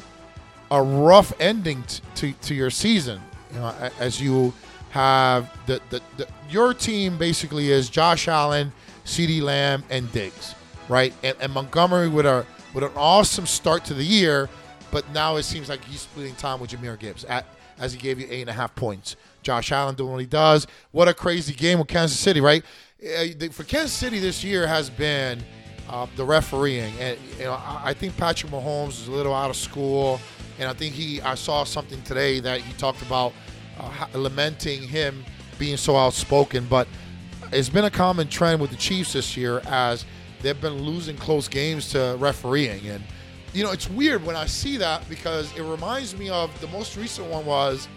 a 0.71 0.81
rough 0.81 1.33
ending 1.39 1.83
t- 1.83 2.01
to 2.15 2.31
to 2.33 2.53
your 2.53 2.69
season. 2.69 3.21
You 3.53 3.59
know, 3.59 3.91
as 3.99 4.21
you 4.21 4.53
have 4.91 5.51
the, 5.65 5.81
the, 5.89 6.01
the 6.17 6.27
your 6.49 6.73
team 6.73 7.17
basically 7.17 7.71
is 7.71 7.89
Josh 7.89 8.27
Allen, 8.27 8.71
CeeDee 9.05 9.41
Lamb, 9.41 9.83
and 9.89 10.11
Diggs, 10.11 10.55
right? 10.87 11.13
And, 11.23 11.35
and 11.41 11.53
Montgomery 11.53 12.09
with 12.09 12.25
a 12.25 12.45
with 12.73 12.83
an 12.83 12.91
awesome 12.95 13.45
start 13.45 13.85
to 13.85 13.93
the 13.93 14.03
year, 14.03 14.49
but 14.91 15.09
now 15.11 15.37
it 15.37 15.43
seems 15.43 15.69
like 15.69 15.83
he's 15.85 16.01
splitting 16.01 16.35
time 16.35 16.59
with 16.59 16.71
Jahmyr 16.71 16.99
Gibbs 16.99 17.23
at 17.25 17.45
as 17.79 17.93
he 17.93 17.99
gave 17.99 18.19
you 18.19 18.27
eight 18.29 18.41
and 18.41 18.49
a 18.49 18.53
half 18.53 18.75
points. 18.75 19.15
Josh 19.43 19.71
Allen 19.71 19.95
doing 19.95 20.11
what 20.11 20.21
he 20.21 20.25
does. 20.25 20.65
What 20.91 21.07
a 21.07 21.13
crazy 21.13 21.53
game 21.53 21.79
with 21.79 21.87
Kansas 21.87 22.17
City, 22.17 22.41
right? 22.41 22.63
Uh, 23.03 23.47
For 23.51 23.63
Kansas 23.63 23.93
City 23.93 24.19
this 24.19 24.43
year 24.43 24.65
has 24.65 24.89
been 24.89 25.43
uh, 25.89 26.07
the 26.15 26.25
refereeing, 26.25 26.93
and 26.99 27.17
you 27.37 27.45
know 27.45 27.53
I 27.53 27.81
I 27.85 27.93
think 27.93 28.17
Patrick 28.17 28.51
Mahomes 28.51 29.01
is 29.01 29.07
a 29.07 29.11
little 29.11 29.33
out 29.33 29.49
of 29.49 29.55
school, 29.55 30.19
and 30.59 30.67
I 30.67 30.73
think 30.73 30.93
he 30.93 31.21
I 31.21 31.35
saw 31.35 31.63
something 31.63 32.01
today 32.03 32.39
that 32.39 32.61
he 32.61 32.73
talked 32.73 33.01
about 33.01 33.33
uh, 33.79 34.07
lamenting 34.13 34.83
him 34.83 35.23
being 35.59 35.77
so 35.77 35.95
outspoken, 35.95 36.65
but 36.69 36.87
it's 37.51 37.69
been 37.69 37.85
a 37.85 37.91
common 37.91 38.27
trend 38.27 38.59
with 38.59 38.71
the 38.71 38.77
Chiefs 38.77 39.13
this 39.13 39.37
year 39.37 39.61
as 39.67 40.05
they've 40.41 40.59
been 40.59 40.81
losing 40.81 41.15
close 41.15 41.47
games 41.47 41.89
to 41.91 42.15
refereeing, 42.19 42.85
and 42.87 43.03
you 43.53 43.63
know 43.63 43.71
it's 43.71 43.89
weird 43.89 44.25
when 44.25 44.35
I 44.35 44.45
see 44.45 44.77
that 44.77 45.07
because 45.09 45.55
it 45.55 45.63
reminds 45.63 46.17
me 46.17 46.29
of 46.29 46.59
the 46.61 46.67
most 46.67 46.97
recent 46.97 47.29
one 47.29 47.45
was 47.45 47.87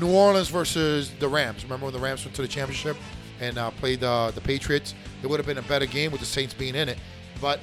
New 0.00 0.10
Orleans 0.10 0.48
versus 0.48 1.10
the 1.18 1.28
Rams. 1.28 1.64
Remember 1.64 1.86
when 1.86 1.94
the 1.94 2.00
Rams 2.00 2.24
went 2.24 2.34
to 2.36 2.42
the 2.42 2.48
championship 2.48 2.96
and 3.40 3.58
uh, 3.58 3.70
played 3.72 4.02
uh, 4.02 4.30
the 4.30 4.40
Patriots? 4.40 4.94
It 5.22 5.28
would 5.28 5.38
have 5.38 5.46
been 5.46 5.58
a 5.58 5.62
better 5.62 5.86
game 5.86 6.10
with 6.10 6.20
the 6.20 6.26
Saints 6.26 6.54
being 6.54 6.74
in 6.74 6.88
it. 6.88 6.98
But 7.42 7.60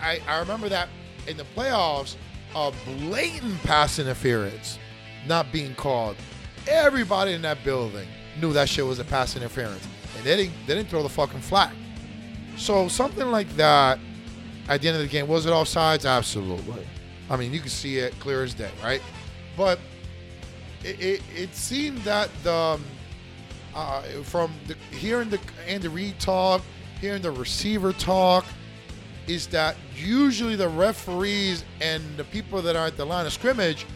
I, 0.00 0.20
I 0.26 0.38
remember 0.38 0.70
that 0.70 0.88
in 1.26 1.36
the 1.36 1.44
playoffs, 1.56 2.16
a 2.54 2.72
blatant 2.86 3.60
pass 3.64 3.98
interference 3.98 4.78
not 5.26 5.50
being 5.50 5.74
called. 5.74 6.16
Everybody 6.68 7.32
in 7.32 7.42
that 7.42 7.62
building 7.64 8.08
knew 8.40 8.52
that 8.52 8.68
shit 8.68 8.86
was 8.86 9.00
a 9.00 9.04
pass 9.04 9.36
interference, 9.36 9.86
and 10.16 10.24
they 10.24 10.36
didn't 10.36 10.54
they 10.66 10.74
didn't 10.74 10.88
throw 10.88 11.02
the 11.02 11.08
fucking 11.08 11.40
flag. 11.40 11.74
So 12.56 12.88
something 12.88 13.30
like 13.30 13.48
that 13.56 13.98
at 14.68 14.80
the 14.80 14.88
end 14.88 14.96
of 14.96 15.02
the 15.02 15.08
game 15.08 15.26
was 15.26 15.44
it 15.44 15.50
offsides? 15.50 16.08
Absolutely. 16.08 16.86
I 17.28 17.36
mean, 17.36 17.52
you 17.52 17.60
can 17.60 17.68
see 17.68 17.98
it 17.98 18.18
clear 18.20 18.44
as 18.44 18.54
day, 18.54 18.70
right? 18.82 19.02
But 19.56 19.78
it, 20.84 21.00
it, 21.00 21.22
it 21.34 21.54
seemed 21.54 21.98
that 21.98 22.30
the 22.42 22.54
um, 22.54 22.84
uh, 23.74 24.02
from 24.22 24.52
the, 24.68 24.76
hearing 24.96 25.30
the 25.30 25.40
Andy 25.66 25.88
Reid 25.88 26.20
talk, 26.20 26.62
hearing 27.00 27.22
the 27.22 27.32
receiver 27.32 27.92
talk, 27.92 28.44
is 29.26 29.46
that 29.48 29.76
usually 29.96 30.56
the 30.56 30.68
referees 30.68 31.64
and 31.80 32.02
the 32.16 32.24
people 32.24 32.60
that 32.62 32.76
are 32.76 32.86
at 32.86 32.96
the 32.96 33.04
line 33.04 33.26
of 33.26 33.32
scrimmage 33.32 33.86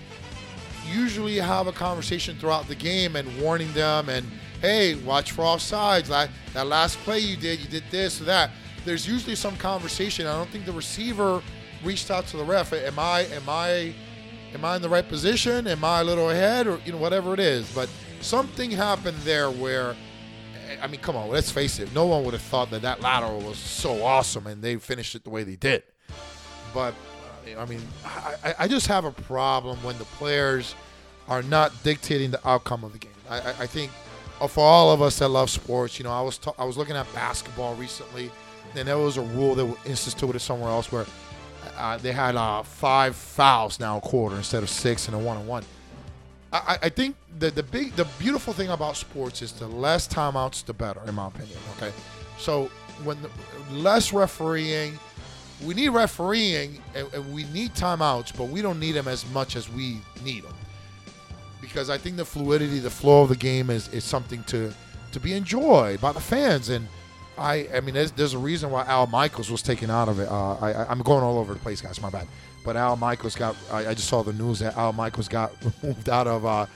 usually 0.91 1.37
have 1.37 1.67
a 1.67 1.73
conversation 1.73 2.37
throughout 2.39 2.67
the 2.67 2.75
game 2.75 3.17
and 3.17 3.41
warning 3.41 3.71
them 3.73 4.09
and 4.09 4.27
hey, 4.61 4.95
watch 4.97 5.33
for 5.33 5.43
offsides. 5.43 6.09
Like 6.09 6.31
that 6.55 6.67
last 6.67 6.99
play 7.01 7.19
you 7.19 7.37
did, 7.37 7.61
you 7.61 7.69
did 7.69 7.85
this 7.91 8.21
or 8.21 8.25
that. 8.25 8.51
There's 8.85 9.07
usually 9.07 9.35
some 9.35 9.57
conversation. 9.57 10.27
I 10.27 10.33
don't 10.33 10.49
think 10.51 10.65
the 10.65 10.73
receiver 10.73 11.43
reached 11.85 12.11
out 12.11 12.27
to 12.29 12.37
the 12.37 12.45
ref. 12.45 12.73
Am 12.73 12.99
I 12.99 13.21
am 13.27 13.49
I 13.49 13.95
am 14.55 14.65
I 14.65 14.77
in 14.77 14.83
the 14.83 14.89
right 14.89 15.07
position? 15.07 15.67
Am 15.67 15.85
I 15.85 16.01
a 16.01 16.05
little 16.05 16.31
ahead 16.31 16.67
or 16.67 16.81
you 16.85 16.93
know 16.93 16.99
whatever 16.99 17.35
it 17.35 17.41
is? 17.41 17.73
But 17.75 17.89
something 18.21 18.71
happened 18.71 19.19
there 19.19 19.51
where 19.51 19.95
I 20.81 20.87
mean, 20.87 21.01
come 21.01 21.17
on, 21.17 21.29
let's 21.29 21.51
face 21.51 21.79
it. 21.79 21.93
No 21.95 22.07
one 22.07 22.25
would 22.25 22.35
have 22.35 22.43
thought 22.43 22.71
that 22.71 22.83
that 22.83 23.01
lateral 23.01 23.41
was 23.41 23.59
so 23.59 24.03
awesome 24.05 24.47
and 24.47 24.63
they 24.63 24.77
finished 24.77 25.15
it 25.15 25.25
the 25.25 25.31
way 25.31 25.45
they 25.45 25.57
did. 25.57 25.83
But 26.73 26.95
I 27.57 27.65
mean, 27.65 27.81
I, 28.05 28.55
I 28.61 28.69
just 28.69 28.87
have 28.89 29.05
a 29.05 29.11
problem 29.11 29.83
when 29.83 29.97
the 29.99 30.05
players 30.05 30.75
are 31.29 31.43
not 31.43 31.73
dictating 31.83 32.31
the 32.31 32.49
outcome 32.49 32.85
of 32.85 32.93
the 32.93 32.99
game. 32.99 33.13
I, 33.29 33.39
I, 33.39 33.67
think 33.67 33.91
for 34.49 34.61
all 34.61 34.93
of 34.93 35.03
us 35.03 35.19
that 35.19 35.29
love 35.29 35.51
sports, 35.51 35.99
you 35.99 36.05
know, 36.05 36.13
I 36.13 36.23
was 36.23 36.39
ta- 36.39 36.55
I 36.59 36.65
was 36.65 36.77
looking 36.77 36.97
at 36.97 37.13
basketball 37.15 37.75
recently, 37.75 38.31
and 38.75 38.89
there 38.89 38.99
was 38.99 39.19
a 39.19 39.23
rule 39.23 39.55
that 39.55 39.67
was 39.67 39.77
instituted 39.85 40.39
somewhere 40.41 40.71
else 40.71 40.91
where 40.91 41.07
uh, 41.77 41.99
they 41.99 42.13
had 42.13 42.37
uh, 42.37 42.63
five 42.63 43.15
fouls 43.15 43.79
now 43.79 43.99
a 43.99 44.01
quarter 44.01 44.37
instead 44.37 44.63
of 44.63 44.71
six 44.71 45.07
and 45.07 45.15
a 45.15 45.19
one 45.19 45.37
on 45.37 45.47
one. 45.47 45.65
I, 46.53 46.79
I 46.85 46.89
think 46.89 47.17
the 47.39 47.51
the 47.51 47.63
big 47.63 47.95
the 47.97 48.07
beautiful 48.19 48.53
thing 48.53 48.69
about 48.69 48.97
sports 48.97 49.43
is 49.43 49.53
the 49.53 49.67
less 49.67 50.09
timeouts 50.09 50.65
the 50.65 50.73
better, 50.73 51.01
in 51.07 51.15
my 51.15 51.29
opinion. 51.29 51.59
Okay, 51.77 51.93
so 52.39 52.71
when 53.05 53.19
the 53.23 53.31
less 53.71 54.13
refereeing, 54.13 54.99
we 55.65 55.75
need 55.75 55.91
refereeing 55.91 56.81
and, 56.95 57.13
and 57.13 57.35
we 57.35 57.45
need 57.45 57.75
timeouts, 57.75 58.37
but 58.37 58.45
we 58.49 58.63
don't 58.63 58.81
need 58.81 58.93
them 58.93 59.09
as 59.09 59.29
much 59.31 59.57
as 59.57 59.69
we 59.69 59.99
need 60.25 60.43
them 60.45 60.55
because 61.61 61.91
I 61.91 61.99
think 61.99 62.17
the 62.17 62.25
fluidity, 62.25 62.79
the 62.79 62.91
flow 62.91 63.23
of 63.23 63.29
the 63.29 63.37
game 63.37 63.71
is, 63.71 63.89
is 63.89 64.05
something 64.05 64.43
to 64.45 64.73
to 65.13 65.21
be 65.21 65.33
enjoyed 65.33 66.01
by 66.01 66.13
the 66.13 66.21
fans. 66.21 66.69
And 66.69 66.87
I 67.39 67.69
I 67.75 67.81
mean, 67.81 67.95
there's, 67.95 68.13
there's 68.13 68.35
a 68.35 68.39
reason 68.39 68.71
why 68.71 68.85
Al 68.85 69.07
Michaels 69.07 69.51
was 69.51 69.63
taken 69.63 69.91
out 69.91 70.09
of 70.09 70.19
it. 70.21 70.29
Uh, 70.29 70.55
I, 70.55 70.87
I'm 70.91 71.03
going 71.03 71.23
all 71.23 71.39
over 71.39 71.55
the 71.55 71.61
place, 71.61 71.81
guys. 71.81 72.01
My 72.01 72.11
bad. 72.11 72.27
But 72.65 72.77
Al 72.77 72.97
Michaels 72.97 73.37
got. 73.37 73.57
I, 73.71 73.89
I 73.89 73.95
just 73.95 74.09
saw 74.09 74.23
the 74.23 74.33
news 74.33 74.59
that 74.59 74.77
Al 74.77 74.93
Michaels 74.93 75.29
got 75.29 75.53
moved 75.83 76.09
out 76.09 76.27
of 76.27 76.45
uh, 76.45 76.67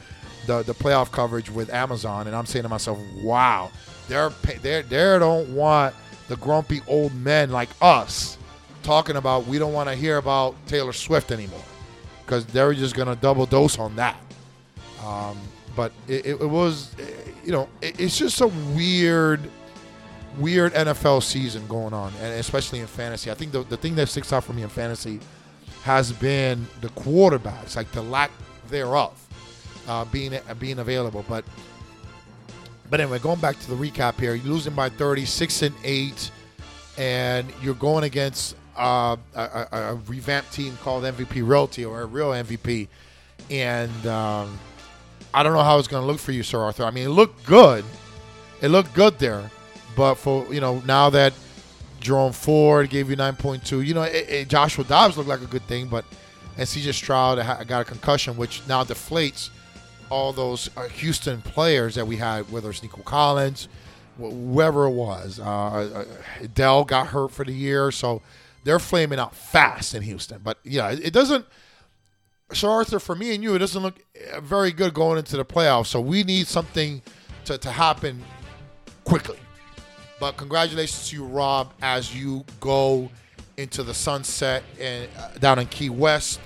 the 0.47 0.63
the 0.63 0.75
playoff 0.75 1.11
coverage 1.11 1.51
with 1.51 1.73
Amazon, 1.73 2.27
and 2.27 2.37
I'm 2.37 2.47
saying 2.47 2.63
to 2.65 2.69
myself, 2.69 2.99
wow, 3.23 3.71
they're 4.09 4.31
they're 4.63 4.83
they 4.83 5.19
don't 5.19 5.55
want 5.55 5.95
the 6.29 6.37
grumpy 6.37 6.81
old 6.87 7.15
men 7.15 7.51
like 7.51 7.69
us 7.81 8.39
talking 8.83 9.17
about. 9.17 9.47
We 9.47 9.59
don't 9.59 9.73
want 9.73 9.89
to 9.89 9.95
hear 9.95 10.17
about 10.17 10.55
Taylor 10.67 10.93
Swift 10.93 11.31
anymore 11.31 11.65
because 12.25 12.47
they're 12.47 12.75
just 12.75 12.95
gonna 12.95 13.17
double 13.17 13.47
dose 13.47 13.79
on 13.79 13.97
that. 13.97 14.17
Um, 15.05 15.39
but 15.75 15.93
it, 16.07 16.27
it, 16.27 16.49
was, 16.49 16.95
you 17.45 17.53
know, 17.53 17.69
it, 17.81 17.99
it's 17.99 18.17
just 18.17 18.41
a 18.41 18.47
weird, 18.47 19.41
weird 20.39 20.73
NFL 20.75 21.23
season 21.23 21.67
going 21.67 21.93
on, 21.93 22.13
and 22.21 22.35
especially 22.35 22.81
in 22.81 22.87
fantasy. 22.87 23.31
I 23.31 23.35
think 23.35 23.53
the, 23.53 23.63
the 23.63 23.77
thing 23.77 23.95
that 23.97 24.09
sticks 24.09 24.33
out 24.33 24.45
for 24.45 24.53
me 24.53 24.63
in 24.63 24.69
fantasy 24.69 25.21
has 25.83 26.13
been 26.13 26.67
the 26.81 26.89
quarterbacks, 26.89 27.77
like 27.77 27.91
the 27.93 28.03
lack 28.03 28.31
thereof, 28.69 29.13
uh, 29.89 30.05
being 30.07 30.39
being 30.59 30.79
available. 30.79 31.25
But 31.29 31.45
but 32.91 33.01
anyway, 33.01 33.19
going 33.19 33.41
back 33.41 33.59
to 33.61 33.71
the 33.71 33.77
recap 33.77 34.21
here, 34.21 34.35
you're 34.35 34.53
losing 34.53 34.75
by 34.75 34.89
30, 34.89 35.25
six 35.25 35.63
and 35.63 35.75
eight, 35.83 36.31
and 36.99 37.51
you're 37.63 37.75
going 37.75 38.05
against 38.05 38.57
uh, 38.77 39.17
a, 39.35 39.41
a, 39.41 39.69
a 39.73 39.95
revamped 40.07 40.53
team 40.53 40.77
called 40.83 41.05
MVP 41.05 41.47
Realty 41.47 41.85
or 41.85 42.03
a 42.03 42.07
real 42.07 42.31
MVP, 42.31 42.89
and 43.51 44.07
um, 44.07 44.59
I 45.35 45.43
don't 45.43 45.53
know 45.53 45.63
how 45.63 45.79
it's 45.79 45.89
going 45.89 46.03
to 46.03 46.07
look 46.07 46.21
for 46.21 46.33
you, 46.33 46.43
Sir 46.43 46.61
Arthur. 46.61 46.85
I 46.85 46.91
mean, 46.91 47.07
it 47.07 47.11
looked 47.11 47.45
good. 47.47 47.85
It 48.61 48.69
looked 48.69 48.95
good 48.95 49.19
there, 49.19 49.51
but 49.97 50.15
for 50.15 50.53
you 50.53 50.61
know 50.61 50.81
now 50.87 51.11
that 51.11 51.33
Jerome 52.01 52.33
Ford 52.33 52.91
gave 52.91 53.09
you 53.11 53.17
9.2, 53.17 53.87
you 53.87 53.95
know 53.95 54.03
it, 54.03 54.29
it- 54.29 54.49
Joshua 54.49 54.85
Dobbs 54.85 55.17
looked 55.17 55.29
like 55.29 55.43
a 55.43 55.47
good 55.47 55.63
thing, 55.69 55.89
but 55.89 56.05
and 56.59 56.67
CJ 56.69 56.93
Stroud 56.95 57.39
got 57.67 57.81
a 57.81 57.85
concussion, 57.85 58.37
which 58.37 58.63
now 58.69 58.85
deflates 58.85 59.49
all 60.11 60.33
those 60.35 60.69
uh, 60.77 60.87
Houston 60.89 61.41
players 61.41 61.95
that 61.95 62.07
we 62.07 62.17
had, 62.17 62.51
whether 62.53 62.69
it's 62.69 62.83
Nico 62.83 63.01
Collins, 63.03 63.69
wh- 64.19 64.29
whoever 64.31 64.85
it 64.85 64.91
was. 64.91 65.41
Uh, 65.41 65.45
uh, 65.47 66.05
Dell 66.53 66.85
got 66.85 67.07
hurt 67.07 67.31
for 67.31 67.47
the 67.47 67.53
year, 67.55 67.91
so 67.91 68.21
they're 68.65 68.79
flaming 68.79 69.19
out 69.19 69.35
fast 69.35 69.95
in 69.95 70.03
Houston. 70.03 70.43
But 70.45 70.59
yeah, 70.65 70.91
it, 70.91 71.15
doesn't. 71.15 71.47
Sir 72.53 72.69
Arthur, 72.69 73.01
for 73.01 73.15
me 73.15 73.35
and 73.35 73.43
you, 73.43 73.55
it 73.55 73.61
doesn't 73.61 73.83
look 73.83 74.01
uh, 74.35 74.41
very 74.43 74.73
good 74.73 74.93
going 74.93 75.17
into 75.17 75.39
the 75.39 75.45
playoffs. 75.47 75.87
So 75.87 75.99
we 76.03 76.23
need 76.23 76.47
something 76.47 77.01
to, 77.47 77.57
to 77.57 77.71
happen 77.71 78.23
quickly. 79.05 79.39
But 80.23 80.37
congratulations 80.37 81.09
to 81.09 81.17
you, 81.17 81.25
Rob, 81.25 81.73
as 81.83 82.15
you 82.15 82.45
go 82.61 83.11
into 83.57 83.83
the 83.83 83.93
sunset 83.93 84.63
and 84.79 85.09
uh, 85.19 85.31
down 85.41 85.59
in 85.59 85.67
Key 85.67 85.91
West. 85.91 86.39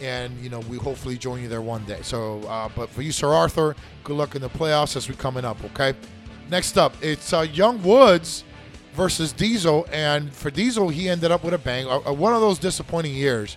And 0.00 0.38
you 0.38 0.48
know 0.48 0.60
we 0.60 0.76
hopefully 0.76 1.18
join 1.18 1.42
you 1.42 1.48
there 1.48 1.60
one 1.60 1.84
day. 1.86 1.98
So, 2.02 2.42
uh, 2.42 2.68
but 2.76 2.88
for 2.88 3.02
you, 3.02 3.10
Sir 3.10 3.30
Arthur, 3.30 3.74
good 4.04 4.16
luck 4.16 4.36
in 4.36 4.42
the 4.42 4.48
playoffs 4.48 4.94
as 4.94 5.08
we 5.08 5.16
coming 5.16 5.44
up. 5.44 5.56
Okay. 5.64 5.94
Next 6.52 6.78
up, 6.78 6.94
it's 7.02 7.32
uh, 7.32 7.40
Young 7.40 7.82
Woods 7.82 8.44
versus 8.92 9.32
Diesel, 9.32 9.88
and 9.90 10.32
for 10.32 10.52
Diesel, 10.52 10.88
he 10.88 11.08
ended 11.08 11.32
up 11.32 11.42
with 11.42 11.54
a 11.54 11.58
bang. 11.58 11.88
Uh, 11.88 11.98
uh, 12.06 12.12
one 12.12 12.32
of 12.32 12.40
those 12.42 12.60
disappointing 12.60 13.12
years 13.12 13.56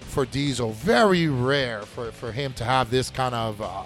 for 0.00 0.24
Diesel. 0.24 0.72
Very 0.72 1.28
rare 1.28 1.82
for, 1.82 2.12
for 2.12 2.32
him 2.32 2.54
to 2.54 2.64
have 2.64 2.90
this 2.90 3.10
kind 3.10 3.34
of 3.34 3.60
uh, 3.60 3.82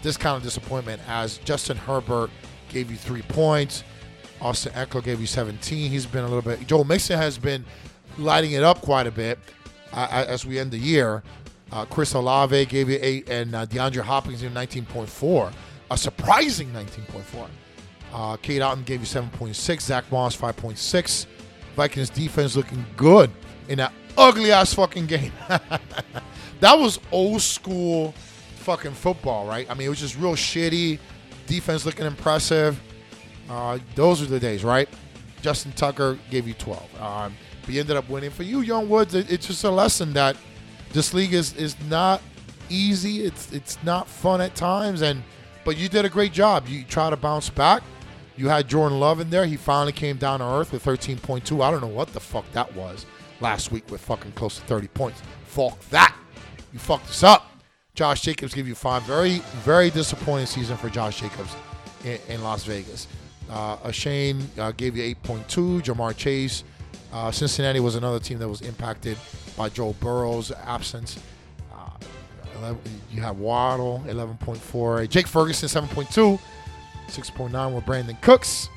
this 0.00 0.16
kind 0.16 0.38
of 0.38 0.42
disappointment. 0.42 1.02
As 1.06 1.36
Justin 1.36 1.76
Herbert 1.76 2.30
gave 2.70 2.90
you 2.90 2.96
three 2.96 3.22
points, 3.22 3.84
Austin 4.40 4.72
Ekeler 4.72 5.04
gave 5.04 5.20
you 5.20 5.26
17. 5.26 5.90
He's 5.90 6.06
been 6.06 6.24
a 6.24 6.28
little 6.28 6.42
bit. 6.42 6.66
Joe 6.66 6.84
Mixon 6.84 7.18
has 7.18 7.38
been 7.38 7.64
lighting 8.18 8.52
it 8.52 8.62
up 8.62 8.80
quite 8.80 9.06
a 9.06 9.10
bit 9.10 9.38
uh, 9.92 10.24
as 10.28 10.46
we 10.46 10.58
end 10.58 10.70
the 10.70 10.78
year. 10.78 11.22
Uh, 11.72 11.84
Chris 11.84 12.14
Olave 12.14 12.66
gave 12.66 12.88
you 12.88 12.98
eight, 13.00 13.28
and 13.28 13.54
uh, 13.54 13.66
DeAndre 13.66 14.02
Hopkins 14.02 14.42
gave 14.42 14.50
19.4, 14.50 15.52
a 15.90 15.96
surprising 15.96 16.70
19.4. 16.72 17.48
Uh, 18.12 18.36
Cade 18.38 18.60
Otton 18.60 18.84
gave 18.84 19.00
you 19.00 19.06
7.6, 19.06 19.80
Zach 19.80 20.10
Moss 20.10 20.36
5.6. 20.36 21.26
Vikings 21.76 22.10
defense 22.10 22.56
looking 22.56 22.84
good 22.96 23.30
in 23.68 23.78
that 23.78 23.92
ugly 24.18 24.50
ass 24.50 24.74
fucking 24.74 25.06
game. 25.06 25.32
that 25.48 26.74
was 26.76 26.98
old 27.12 27.40
school 27.40 28.12
fucking 28.56 28.92
football, 28.92 29.46
right? 29.46 29.70
I 29.70 29.74
mean, 29.74 29.86
it 29.86 29.90
was 29.90 30.00
just 30.00 30.18
real 30.18 30.34
shitty. 30.34 30.98
Defense 31.46 31.86
looking 31.86 32.06
impressive. 32.06 32.80
Uh, 33.50 33.78
those 33.96 34.22
are 34.22 34.26
the 34.26 34.38
days, 34.38 34.62
right? 34.62 34.88
Justin 35.42 35.72
Tucker 35.72 36.18
gave 36.30 36.46
you 36.46 36.54
12. 36.54 37.02
Um, 37.02 37.34
but 37.62 37.74
you 37.74 37.80
ended 37.80 37.96
up 37.96 38.08
winning. 38.08 38.30
For 38.30 38.44
you, 38.44 38.60
Young 38.60 38.88
Woods, 38.88 39.14
it, 39.14 39.30
it's 39.30 39.48
just 39.48 39.64
a 39.64 39.70
lesson 39.70 40.12
that 40.12 40.36
this 40.92 41.12
league 41.12 41.34
is 41.34 41.54
is 41.56 41.76
not 41.88 42.22
easy. 42.68 43.24
It's 43.24 43.52
it's 43.52 43.76
not 43.82 44.06
fun 44.06 44.40
at 44.40 44.54
times, 44.54 45.02
and 45.02 45.22
but 45.64 45.76
you 45.76 45.88
did 45.88 46.04
a 46.04 46.08
great 46.08 46.32
job. 46.32 46.68
You 46.68 46.84
try 46.84 47.10
to 47.10 47.16
bounce 47.16 47.50
back. 47.50 47.82
You 48.36 48.48
had 48.48 48.68
Jordan 48.68 49.00
Love 49.00 49.20
in 49.20 49.30
there. 49.30 49.44
He 49.44 49.56
finally 49.56 49.92
came 49.92 50.16
down 50.16 50.38
to 50.38 50.46
earth 50.46 50.72
with 50.72 50.84
13.2. 50.84 51.62
I 51.62 51.70
don't 51.70 51.80
know 51.80 51.88
what 51.88 52.12
the 52.12 52.20
fuck 52.20 52.50
that 52.52 52.74
was 52.74 53.04
last 53.40 53.70
week 53.70 53.90
with 53.90 54.00
fucking 54.00 54.32
close 54.32 54.56
to 54.56 54.62
30 54.62 54.88
points. 54.88 55.20
Fuck 55.44 55.78
that. 55.90 56.16
You 56.72 56.78
fucked 56.78 57.10
us 57.10 57.22
up. 57.22 57.50
Josh 57.94 58.22
Jacobs 58.22 58.54
gave 58.54 58.66
you 58.66 58.74
five. 58.74 59.02
Very, 59.02 59.40
very 59.62 59.90
disappointing 59.90 60.46
season 60.46 60.78
for 60.78 60.88
Josh 60.88 61.20
Jacobs 61.20 61.54
in, 62.04 62.18
in 62.28 62.42
Las 62.42 62.64
Vegas. 62.64 63.08
Uh, 63.50 63.90
Shane 63.90 64.48
uh, 64.58 64.72
gave 64.72 64.96
you 64.96 65.14
8.2. 65.16 65.82
Ja'Marr 65.82 66.16
Chase. 66.16 66.62
Uh, 67.12 67.30
Cincinnati 67.32 67.80
was 67.80 67.96
another 67.96 68.20
team 68.20 68.38
that 68.38 68.48
was 68.48 68.60
impacted 68.60 69.18
by 69.56 69.68
Joe 69.68 69.92
Burrow's 69.94 70.52
absence. 70.52 71.18
Uh, 71.72 71.90
11, 72.58 72.78
you 73.10 73.20
have 73.20 73.38
Waddle, 73.38 74.04
11.4. 74.06 75.08
Jake 75.08 75.26
Ferguson, 75.26 75.68
7.2. 75.68 76.38
6.9 77.08 77.74
with 77.74 77.84
Brandin 77.84 78.20
Cooks. 78.22 78.68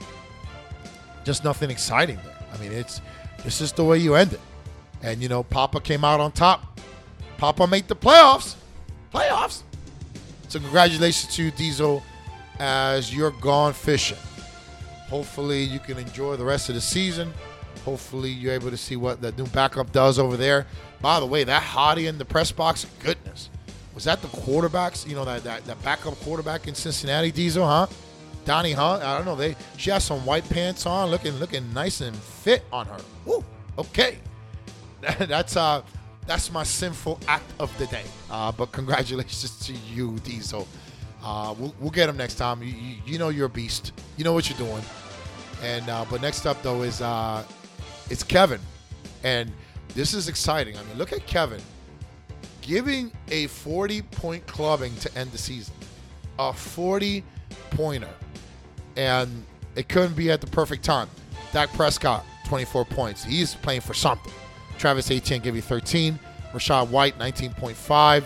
Just 1.24 1.44
nothing 1.44 1.70
exciting 1.70 2.18
there. 2.18 2.36
I 2.52 2.58
mean, 2.58 2.72
it's 2.72 3.00
it's 3.46 3.60
just 3.60 3.76
the 3.76 3.84
way 3.84 3.98
you 3.98 4.16
end 4.16 4.34
it. 4.34 4.42
And 5.04 5.22
you 5.22 5.30
know, 5.30 5.44
Papa 5.44 5.80
came 5.80 6.04
out 6.04 6.20
on 6.20 6.32
top. 6.32 6.80
Papa 7.38 7.68
made 7.68 7.88
the 7.88 7.96
playoffs. 7.96 8.56
Playoffs. 9.14 9.62
So 10.48 10.60
congratulations 10.60 11.34
to 11.36 11.52
Diesel, 11.52 12.04
as 12.60 13.16
you're 13.16 13.32
gone 13.32 13.74
fishing. 13.74 14.18
Hopefully 15.14 15.62
you 15.62 15.78
can 15.78 16.00
enjoy 16.00 16.36
the 16.38 16.44
rest 16.44 16.70
of 16.70 16.76
the 16.76 16.82
season. 16.82 17.32
Hopefully 17.86 18.32
you're 18.32 18.52
able 18.52 18.72
to 18.72 18.78
see 18.78 18.96
what 18.96 19.22
the 19.22 19.32
new 19.34 19.46
backup 19.46 19.92
does 19.92 20.18
over 20.18 20.36
there. 20.36 20.66
By 21.02 21.20
the 21.20 21.26
way, 21.28 21.44
that 21.44 21.62
hottie 21.62 22.08
in 22.08 22.18
the 22.18 22.26
press 22.26 22.52
box, 22.52 22.88
goodness. 23.00 23.52
Was 23.94 24.06
that 24.06 24.24
the 24.24 24.28
quarterbacks? 24.30 25.08
You 25.08 25.14
know, 25.14 25.24
that, 25.24 25.44
that, 25.44 25.66
that 25.66 25.84
backup 25.84 26.16
quarterback 26.22 26.68
in 26.68 26.74
Cincinnati, 26.74 27.32
Diesel, 27.32 27.64
huh? 27.64 27.86
Donnie 28.44 28.72
Hunt. 28.72 29.04
I 29.04 29.16
don't 29.16 29.26
know. 29.26 29.36
They 29.36 29.56
she 29.78 29.92
has 29.92 30.04
some 30.04 30.26
white 30.26 30.50
pants 30.50 30.88
on, 30.88 31.12
looking 31.12 31.34
looking 31.34 31.72
nice 31.76 32.02
and 32.02 32.16
fit 32.16 32.64
on 32.72 32.88
her. 32.88 32.98
Woo. 33.26 33.46
Okay. 33.78 34.18
that's 35.20 35.56
uh 35.56 35.84
that's 36.26 36.52
my 36.52 36.64
sinful 36.64 37.20
act 37.28 37.54
of 37.60 37.70
the 37.78 37.86
day. 37.86 38.06
Uh, 38.32 38.52
but 38.52 38.72
congratulations 38.72 39.60
to 39.68 39.74
you, 39.94 40.18
Diesel. 40.24 40.68
Uh, 41.24 41.56
we'll, 41.58 41.74
we'll 41.80 41.90
get 41.90 42.10
him 42.10 42.18
next 42.18 42.36
time. 42.36 42.62
You, 42.62 42.74
you, 42.74 42.96
you, 43.06 43.18
know 43.18 43.30
you're 43.30 43.46
a 43.46 43.50
beast. 43.50 43.94
You 44.18 44.26
know 44.26 44.34
what 44.34 44.50
you're 44.50 44.58
doing. 44.58 44.84
And 45.64 45.88
uh, 45.90 46.06
but 46.10 46.22
next 46.22 46.46
up 46.46 46.62
though 46.62 46.84
is 46.84 47.02
uh, 47.02 47.44
it's 48.10 48.24
Kevin, 48.24 48.60
and 49.24 49.52
this 49.96 50.14
is 50.14 50.28
exciting. 50.28 50.78
I 50.78 50.84
mean, 50.84 50.98
look 50.98 51.14
at 51.14 51.26
Kevin 51.26 51.62
giving 52.62 53.12
a 53.30 53.48
40 53.48 54.02
point 54.02 54.46
clubbing 54.48 54.96
to 54.98 55.18
end 55.18 55.32
the 55.32 55.38
season. 55.38 55.74
A 56.40 56.52
40 56.52 57.24
pointer 57.72 58.10
and 58.96 59.46
it 59.76 59.90
couldn't 59.90 60.16
be 60.16 60.32
at 60.32 60.42
the 60.42 60.48
perfect 60.48 60.84
time. 60.84 61.10
Dak 61.52 61.72
Prescott, 61.74 62.26
24 62.46 62.86
points. 62.86 63.24
He's 63.24 63.56
playing 63.56 63.82
for 63.82 63.94
something. 63.94 64.34
Travis 64.78 65.10
Etienne 65.12 65.42
gave 65.42 65.56
you 65.56 65.62
13. 65.62 66.18
Rachaad 66.54 66.90
White, 66.90 67.18
19.5. 67.20 68.24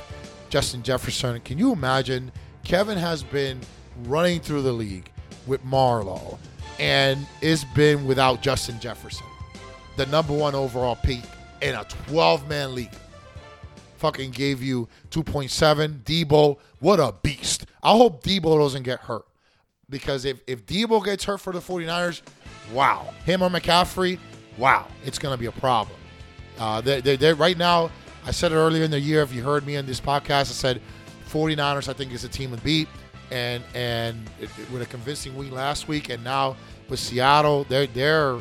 Justin 0.50 0.84
Jefferson. 0.84 1.40
Can 1.42 1.58
you 1.58 1.74
imagine? 1.74 2.32
Kevin 2.64 2.98
has 2.98 3.24
been 3.24 3.60
running 4.04 4.40
through 4.40 4.62
the 4.62 4.72
league 4.72 5.10
with 5.46 5.64
Marlowe 5.64 6.38
and 6.80 7.26
it's 7.42 7.64
been 7.64 8.06
without 8.06 8.42
Justin 8.42 8.80
Jefferson, 8.80 9.26
the 9.96 10.06
number 10.08 10.34
one 10.34 10.56
overall 10.56 10.96
pick 10.96 11.22
in 11.62 11.76
a 11.76 11.84
12 12.08 12.48
man 12.48 12.76
league. 12.76 12.92
Fucking 13.98 14.32
gave 14.32 14.62
you 14.62 14.88
2.7. 15.10 16.04
Deebo, 16.04 16.58
what 16.80 17.00
a 17.00 17.14
beast. 17.24 17.66
I 17.82 17.92
hope 17.92 18.24
Deebo 18.24 18.60
doesn't 18.60 18.84
get 18.84 19.00
hurt 19.00 19.26
because 19.90 20.26
if, 20.26 20.42
if 20.46 20.66
Deebo 20.66 21.04
gets 21.04 21.24
hurt 21.24 21.42
for 21.42 21.52
the 21.52 21.60
49ers, 21.60 22.22
wow. 22.74 23.14
Him 23.26 23.42
or 23.42 23.50
McCaffrey, 23.50 24.20
wow, 24.58 24.86
it's 25.04 25.18
going 25.18 25.34
to 25.34 25.40
be 25.40 25.48
a 25.48 25.52
problem. 25.52 25.98
Uh, 26.60 26.82
they, 26.82 27.02
they, 27.02 27.16
they, 27.16 27.34
right 27.34 27.58
now, 27.58 27.90
I 28.26 28.32
said 28.32 28.52
it 28.52 28.56
earlier 28.56 28.84
in 28.84 28.92
the 28.92 29.00
year, 29.00 29.22
if 29.22 29.34
you 29.34 29.42
heard 29.42 29.66
me 29.66 29.76
in 29.76 29.86
this 29.86 30.02
podcast, 30.02 30.30
I 30.30 30.44
said 30.44 30.82
49ers, 31.30 31.88
I 31.88 31.94
think, 31.94 32.12
is 32.12 32.24
a 32.24 32.30
team 32.30 32.52
to 32.52 32.62
beat. 32.62 32.88
And 33.30 33.64
and 33.74 34.30
it, 34.40 34.50
it, 34.58 34.72
with 34.72 34.82
a 34.82 34.86
convincing 34.86 35.36
win 35.36 35.52
last 35.52 35.88
week, 35.88 36.10
and 36.10 36.24
now 36.24 36.56
with 36.90 37.00
Seattle, 37.00 37.66
they're 37.66 37.88
they're 37.88 38.40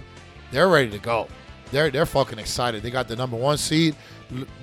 they're 0.50 0.68
ready 0.68 0.90
to 0.90 0.98
go. 0.98 1.28
They're 1.72 1.90
they're 1.90 2.06
fucking 2.06 2.38
excited. 2.38 2.82
They 2.82 2.90
got 2.90 3.08
the 3.08 3.16
number 3.16 3.36
one 3.36 3.58
seed. 3.58 3.96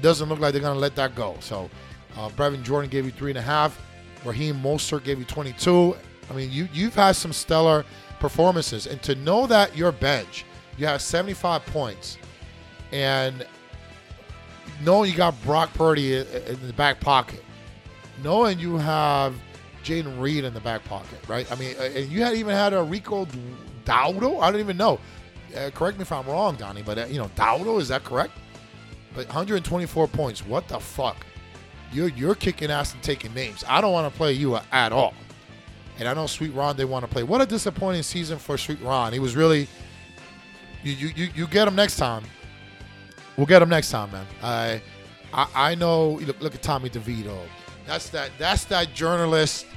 Doesn't 0.02 0.30
look 0.30 0.40
like 0.40 0.54
they're 0.54 0.62
gonna 0.62 0.80
let 0.80 0.96
that 0.96 1.16
go. 1.16 1.36
So, 1.42 1.70
uh, 2.18 2.30
Brevin 2.30 2.64
Jordan 2.64 2.90
gave 2.90 3.06
you 3.06 3.12
three 3.12 3.32
and 3.32 3.38
a 3.38 3.42
half. 3.42 3.80
Raheem 4.24 4.56
Mostert 4.62 5.04
gave 5.04 5.20
you 5.20 5.26
22. 5.26 5.96
I 6.30 6.34
mean, 6.34 6.52
you 6.52 6.70
you've 6.74 6.96
had 6.96 7.14
some 7.14 7.34
stellar 7.34 7.86
performances, 8.20 8.88
and 8.88 9.02
to 9.04 9.16
know 9.16 9.46
that 9.48 9.76
your 9.76 9.92
bench, 9.92 10.46
you 10.78 10.86
have 10.86 11.02
75 11.02 11.66
points, 11.66 12.18
and 12.94 13.46
knowing 14.84 15.12
you 15.12 15.18
got 15.18 15.42
Brock 15.44 15.74
Purdy 15.74 16.16
in 16.16 16.68
the 16.68 16.74
back 16.74 17.00
pocket, 17.00 17.44
knowing 18.24 18.60
you 18.60 18.78
have 18.78 19.36
Jayden 19.84 20.20
Reed 20.20 20.44
in 20.44 20.54
the 20.54 20.60
back 20.60 20.84
pocket, 20.86 21.20
right? 21.28 21.50
I 21.52 21.56
mean, 21.56 21.76
you 22.10 22.24
had 22.24 22.36
even 22.36 22.56
had 22.56 22.74
a 22.74 22.82
Rico 22.82 23.28
Dowdle. 23.86 24.42
I 24.42 24.52
don't 24.52 24.60
even 24.60 24.78
know. 24.78 25.00
Uh, 25.56 25.70
correct 25.70 25.98
me 25.98 26.02
if 26.02 26.12
I'm 26.12 26.26
wrong, 26.26 26.56
Donnie, 26.56 26.82
but 26.82 26.98
uh, 26.98 27.06
you 27.06 27.18
know, 27.18 27.30
Dowdle 27.36 27.80
is 27.80 27.88
that 27.90 28.04
correct? 28.04 28.34
But 29.14 29.28
124 29.28 30.08
points. 30.08 30.46
What 30.46 30.68
the 30.68 30.80
fuck? 30.80 31.26
You're 31.92 32.10
you're 32.10 32.36
kicking 32.36 32.72
ass 32.72 32.94
and 32.94 33.04
taking 33.04 33.34
names. 33.34 33.64
I 33.68 33.80
don't 33.80 33.94
want 33.94 34.12
to 34.12 34.18
play 34.18 34.34
you 34.34 34.58
at 34.72 34.92
all. 34.92 35.14
And 36.00 36.08
I 36.08 36.14
know 36.16 36.26
Sweet 36.26 36.54
Ron 36.56 36.76
they 36.76 36.86
want 36.86 37.06
to 37.06 37.12
play. 37.12 37.22
What 37.22 37.42
a 37.42 37.46
disappointing 37.46 38.02
season 38.02 38.40
for 38.40 38.58
Sweet 38.58 38.82
Ron. 38.82 39.14
He 39.14 39.20
was 39.20 39.36
really 39.36 39.68
you 40.84 40.94
you 40.94 41.30
you, 41.36 41.48
get 41.48 41.68
him 41.68 41.76
next 41.76 41.98
time. 41.98 42.24
We'll 43.38 43.46
get 43.46 43.62
him 43.62 43.70
next 43.70 43.92
time, 43.92 44.12
man. 44.12 44.26
I 44.42 44.82
I, 45.34 45.48
I 45.56 45.76
know 45.76 46.14
look, 46.26 46.42
look 46.42 46.56
at 46.56 46.64
Tommy 46.64 46.90
DeVito. 46.90 47.38
That's 47.86 48.10
that 48.10 48.32
that's 48.40 48.66
that 48.66 48.94
journalist 48.94 49.68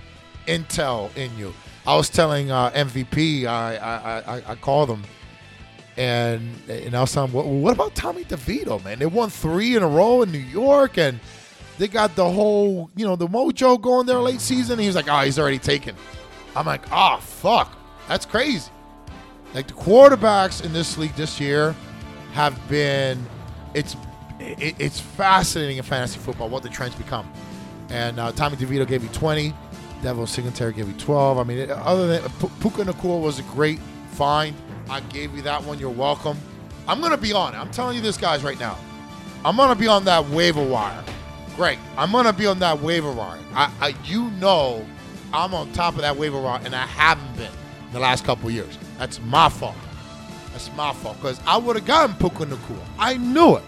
intel 0.47 1.15
in 1.17 1.37
you. 1.39 1.53
I 1.87 1.95
was 1.97 2.09
telling 2.11 2.51
uh, 2.51 2.71
MVP, 2.71 3.47
I, 3.47 3.77
I 3.77 4.37
I 4.37 4.43
I 4.53 4.55
called 4.57 4.91
him 4.91 5.05
and 5.97 6.55
and 6.69 6.95
I 6.95 7.01
was 7.01 7.13
telling 7.13 7.31
him, 7.31 7.37
what, 7.37 7.47
what 7.47 7.73
about 7.73 7.95
Tommy 7.95 8.25
DeVito, 8.25 8.83
man? 8.85 8.99
They 8.99 9.07
won 9.07 9.31
three 9.31 9.77
in 9.77 9.83
a 9.83 9.89
row 9.89 10.23
in 10.23 10.31
New 10.31 10.39
York 10.39 10.99
and 10.99 11.19
they 11.79 11.89
got 11.89 12.15
the 12.17 12.29
whole, 12.29 12.91
you 12.97 13.07
know, 13.07 13.17
the 13.17 13.27
mojo 13.27 13.81
going 13.81 14.07
there 14.07 14.19
late 14.19 14.41
season. 14.41 14.79
He 14.79 14.87
was 14.87 14.97
like, 14.97 15.09
oh, 15.09 15.21
he's 15.21 15.39
already 15.39 15.59
taken. 15.59 15.95
I'm 16.55 16.67
like, 16.67 16.83
oh, 16.91 17.19
fuck. 17.21 17.77
That's 18.09 18.25
crazy. 18.25 18.71
Like 19.55 19.67
the 19.67 19.75
quarterbacks 19.75 20.65
in 20.65 20.73
this 20.73 20.97
league 20.99 21.15
this 21.17 21.41
year 21.41 21.75
have 22.33 22.57
been, 22.69 23.25
it's 23.75 23.97
it, 24.39 24.75
it's 24.79 25.01
fascinating 25.01 25.79
in 25.79 25.83
fantasy 25.83 26.19
football 26.19 26.49
what 26.49 26.63
the 26.63 26.69
trends 26.69 26.95
become. 26.95 27.31
And 27.89 28.19
uh, 28.19 28.33
Tommy 28.33 28.57
DeVito 28.57 28.87
gave 28.87 29.03
you 29.03 29.09
20. 29.11 29.55
Devin 30.03 30.27
Singletary 30.27 30.73
gave 30.73 30.89
you 30.89 30.95
12. 30.95 31.39
I 31.39 31.43
mean, 31.45 31.71
other 31.71 32.07
than 32.07 32.25
uh, 32.25 32.29
P- 32.41 32.51
Puka 32.61 32.85
Nacua 32.85 33.21
was 33.21 33.39
a 33.39 33.43
great 33.45 33.79
find. 34.13 34.55
I 34.89 35.01
gave 35.01 35.35
you 35.35 35.43
that 35.43 35.63
one. 35.65 35.79
You're 35.79 35.91
welcome. 35.91 36.39
I'm 36.87 37.01
gonna 37.01 37.17
be 37.17 37.33
on 37.33 37.55
it. 37.55 37.59
I'm 37.59 37.71
telling 37.71 37.97
you 37.97 38.03
this, 38.03 38.17
guys, 38.17 38.45
right 38.45 38.59
now. 38.61 38.79
I'm 39.45 39.57
gonna 39.57 39.75
be 39.75 39.89
on 39.89 40.05
that 40.05 40.29
waiver 40.29 40.65
wire. 40.65 41.03
Greg, 41.57 41.79
I'm 41.97 42.13
gonna 42.13 42.33
be 42.33 42.47
on 42.47 42.59
that 42.61 42.81
waiver 42.81 43.11
wire. 43.11 43.39
I, 43.53 43.73
I 43.81 43.95
you 44.05 44.31
know, 44.33 44.85
I'm 45.33 45.55
on 45.55 45.73
top 45.73 45.95
of 45.95 46.03
that 46.03 46.17
waiver 46.17 46.41
wire, 46.41 46.61
and 46.65 46.75
I 46.75 46.87
haven't 46.87 47.37
been 47.37 47.53
in 47.87 47.93
the 47.93 48.01
last 48.01 48.25
couple 48.25 48.51
years. 48.51 48.79
That's 48.99 49.21
my 49.23 49.49
fault. 49.49 49.75
That's 50.53 50.73
my 50.77 50.93
fault 50.93 51.17
because 51.17 51.41
I 51.47 51.57
would 51.57 51.77
have 51.77 51.87
gotten 51.87 52.15
Puka 52.17 52.47
Nacua. 52.47 52.85
I 52.99 53.17
knew 53.17 53.57
it. 53.57 53.65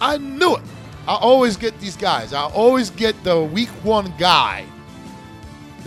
I 0.00 0.16
knew 0.18 0.56
it. 0.56 0.62
I 1.06 1.16
always 1.16 1.56
get 1.56 1.78
these 1.80 1.96
guys. 1.96 2.32
I 2.32 2.44
always 2.44 2.90
get 2.90 3.22
the 3.24 3.42
week 3.42 3.68
one 3.82 4.12
guy 4.18 4.64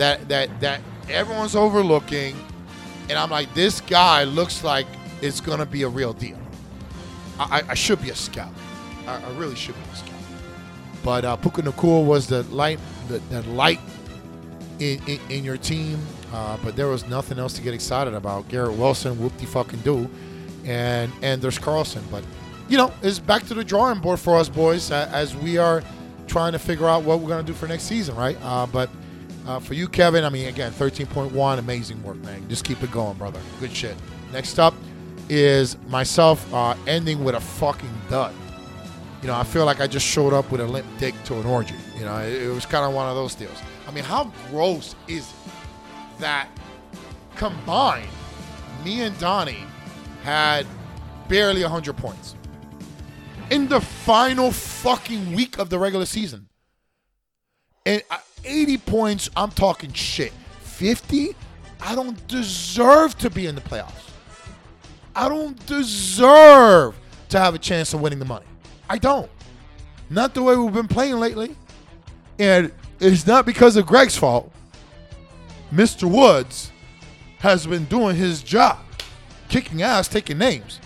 that 0.01 0.27
that 0.29 0.59
that 0.61 0.81
everyone's 1.09 1.55
overlooking, 1.55 2.35
and 3.09 3.17
I'm 3.17 3.29
like, 3.29 3.53
this 3.53 3.81
guy 3.81 4.23
looks 4.23 4.63
like 4.63 4.87
it's 5.21 5.39
gonna 5.39 5.65
be 5.65 5.83
a 5.83 5.87
real 5.89 6.13
deal. 6.13 6.37
I, 7.39 7.63
I- 7.69 7.73
should 7.75 8.01
be 8.01 8.09
a 8.09 8.15
scout. 8.15 8.51
I, 9.07 9.21
I 9.21 9.29
really 9.37 9.55
should 9.55 9.75
be 9.75 9.81
a 9.93 9.95
scout. 9.95 10.09
But 11.03 11.25
uh, 11.25 11.35
Puka 11.35 11.61
Nacua 11.63 12.03
was 12.05 12.27
the 12.27 12.43
light, 12.43 12.79
the, 13.07 13.19
the 13.29 13.41
light 13.49 13.79
in, 14.79 14.99
in, 15.07 15.19
in 15.29 15.43
your 15.43 15.57
team. 15.57 15.99
Uh, 16.33 16.57
but 16.63 16.75
there 16.75 16.87
was 16.87 17.07
nothing 17.07 17.37
else 17.39 17.53
to 17.53 17.61
get 17.61 17.73
excited 17.73 18.13
about. 18.13 18.47
Garrett 18.47 18.77
Wilson, 18.77 19.19
whoop 19.19 19.35
de 19.37 19.45
fucking 19.45 19.79
do, 19.81 20.09
and 20.65 21.11
Anders 21.21 21.57
Carlson. 21.59 22.03
But 22.09 22.23
you 22.69 22.77
know, 22.77 22.91
it's 23.03 23.19
back 23.19 23.45
to 23.47 23.53
the 23.53 23.63
drawing 23.63 23.99
board 23.99 24.19
for 24.19 24.37
us 24.37 24.47
boys 24.49 24.91
uh, 24.91 25.09
as 25.13 25.35
we 25.35 25.57
are 25.57 25.83
trying 26.27 26.53
to 26.53 26.59
figure 26.59 26.87
out 26.87 27.03
what 27.03 27.19
we're 27.19 27.29
gonna 27.29 27.43
do 27.43 27.53
for 27.53 27.67
next 27.67 27.83
season, 27.83 28.15
right? 28.15 28.37
Uh, 28.41 28.65
but 28.65 28.89
uh, 29.47 29.59
for 29.59 29.73
you, 29.73 29.87
Kevin, 29.87 30.23
I 30.23 30.29
mean, 30.29 30.47
again, 30.47 30.71
13.1, 30.71 31.59
amazing 31.59 32.01
work, 32.03 32.17
man. 32.17 32.47
Just 32.47 32.63
keep 32.63 32.81
it 32.83 32.91
going, 32.91 33.17
brother. 33.17 33.39
Good 33.59 33.75
shit. 33.75 33.95
Next 34.31 34.59
up 34.59 34.73
is 35.29 35.77
myself 35.87 36.51
uh, 36.53 36.75
ending 36.87 37.23
with 37.23 37.35
a 37.35 37.39
fucking 37.39 37.93
dud. 38.09 38.33
You 39.21 39.27
know, 39.27 39.35
I 39.35 39.43
feel 39.43 39.65
like 39.65 39.79
I 39.79 39.87
just 39.87 40.05
showed 40.05 40.33
up 40.33 40.51
with 40.51 40.61
a 40.61 40.65
limp 40.65 40.87
dick 40.97 41.15
to 41.25 41.39
an 41.39 41.45
orgy. 41.45 41.75
You 41.97 42.05
know, 42.05 42.17
it, 42.17 42.41
it 42.43 42.53
was 42.53 42.65
kind 42.65 42.85
of 42.85 42.93
one 42.93 43.07
of 43.07 43.15
those 43.15 43.35
deals. 43.35 43.57
I 43.87 43.91
mean, 43.91 44.03
how 44.03 44.31
gross 44.49 44.95
is 45.07 45.29
it 45.29 45.35
that 46.19 46.47
combined, 47.35 48.09
me 48.83 49.01
and 49.01 49.17
Donnie 49.19 49.65
had 50.23 50.65
barely 51.27 51.61
100 51.61 51.97
points 51.97 52.35
in 53.49 53.67
the 53.67 53.81
final 53.81 54.51
fucking 54.51 55.33
week 55.33 55.57
of 55.57 55.69
the 55.69 55.79
regular 55.79 56.05
season? 56.05 56.47
And 57.85 58.03
uh, 58.09 58.17
80 58.43 58.77
points, 58.79 59.29
I'm 59.35 59.51
talking 59.51 59.93
shit. 59.93 60.33
50, 60.61 61.35
I 61.81 61.95
don't 61.95 62.27
deserve 62.27 63.17
to 63.19 63.29
be 63.29 63.47
in 63.47 63.55
the 63.55 63.61
playoffs. 63.61 64.11
I 65.15 65.27
don't 65.29 65.63
deserve 65.65 66.95
to 67.29 67.39
have 67.39 67.55
a 67.55 67.59
chance 67.59 67.93
of 67.93 68.01
winning 68.01 68.19
the 68.19 68.25
money. 68.25 68.45
I 68.89 68.97
don't. 68.97 69.29
Not 70.09 70.33
the 70.33 70.43
way 70.43 70.55
we've 70.55 70.73
been 70.73 70.87
playing 70.87 71.19
lately. 71.19 71.55
And 72.39 72.71
it's 72.99 73.25
not 73.25 73.45
because 73.45 73.75
of 73.75 73.85
Greg's 73.85 74.17
fault. 74.17 74.51
Mr. 75.73 76.09
Woods 76.09 76.71
has 77.39 77.65
been 77.65 77.85
doing 77.85 78.15
his 78.15 78.43
job, 78.43 78.79
kicking 79.47 79.81
ass, 79.81 80.07
taking 80.07 80.37
names. 80.37 80.79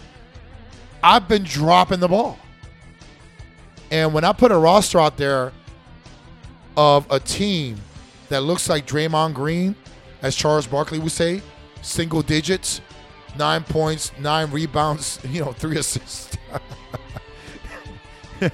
I've 1.03 1.27
been 1.27 1.43
dropping 1.43 1.99
the 1.99 2.07
ball. 2.07 2.37
And 3.91 4.13
when 4.13 4.23
I 4.23 4.33
put 4.33 4.51
a 4.51 4.57
roster 4.57 4.99
out 4.99 5.17
there 5.17 5.51
of 6.77 7.09
a 7.11 7.19
team 7.19 7.77
that 8.29 8.41
looks 8.41 8.69
like 8.69 8.85
Draymond 8.87 9.33
Green, 9.33 9.75
as 10.21 10.35
Charles 10.35 10.67
Barkley 10.67 10.99
would 10.99 11.11
say, 11.11 11.41
single 11.81 12.21
digits, 12.21 12.81
nine 13.37 13.63
points, 13.63 14.11
nine 14.19 14.49
rebounds, 14.51 15.19
you 15.29 15.43
know, 15.43 15.51
three 15.51 15.77
assists, 15.77 16.37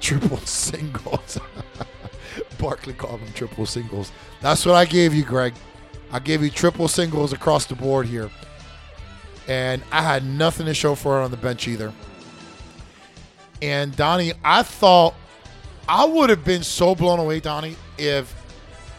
triple 0.00 0.38
singles. 0.38 1.38
Barkley 2.58 2.94
called 2.94 3.20
them 3.20 3.32
triple 3.34 3.66
singles. 3.66 4.12
That's 4.40 4.64
what 4.64 4.74
I 4.74 4.84
gave 4.84 5.12
you, 5.14 5.24
Greg. 5.24 5.54
I 6.12 6.18
gave 6.18 6.42
you 6.42 6.50
triple 6.50 6.88
singles 6.88 7.32
across 7.32 7.66
the 7.66 7.74
board 7.74 8.06
here. 8.06 8.30
And 9.48 9.82
I 9.90 10.02
had 10.02 10.24
nothing 10.24 10.66
to 10.66 10.74
show 10.74 10.94
for 10.94 11.20
it 11.20 11.24
on 11.24 11.30
the 11.30 11.36
bench 11.36 11.66
either. 11.66 11.92
And 13.60 13.94
Donnie, 13.96 14.32
I 14.44 14.62
thought 14.62 15.14
I 15.88 16.04
would 16.04 16.30
have 16.30 16.44
been 16.44 16.62
so 16.62 16.94
blown 16.94 17.18
away, 17.18 17.40
Donnie, 17.40 17.76
if 17.98 18.34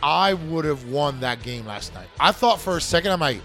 I 0.02 0.34
would 0.34 0.66
have 0.66 0.86
won 0.86 1.20
that 1.22 1.42
game 1.42 1.66
last 1.66 1.94
night. 1.94 2.08
I 2.20 2.32
thought 2.32 2.60
for 2.60 2.78
a 2.78 2.82
second, 2.82 3.12
I'm 3.12 3.20
like, 3.20 3.42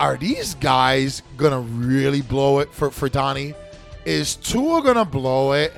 are 0.00 0.16
these 0.16 0.54
guys 0.54 1.22
gonna 1.36 1.60
really 1.60 2.22
blow 2.22 2.60
it 2.60 2.72
for, 2.72 2.90
for 2.90 3.08
Donnie? 3.08 3.54
Is 4.04 4.36
Tua 4.36 4.82
gonna 4.82 5.04
blow 5.04 5.52
it? 5.52 5.74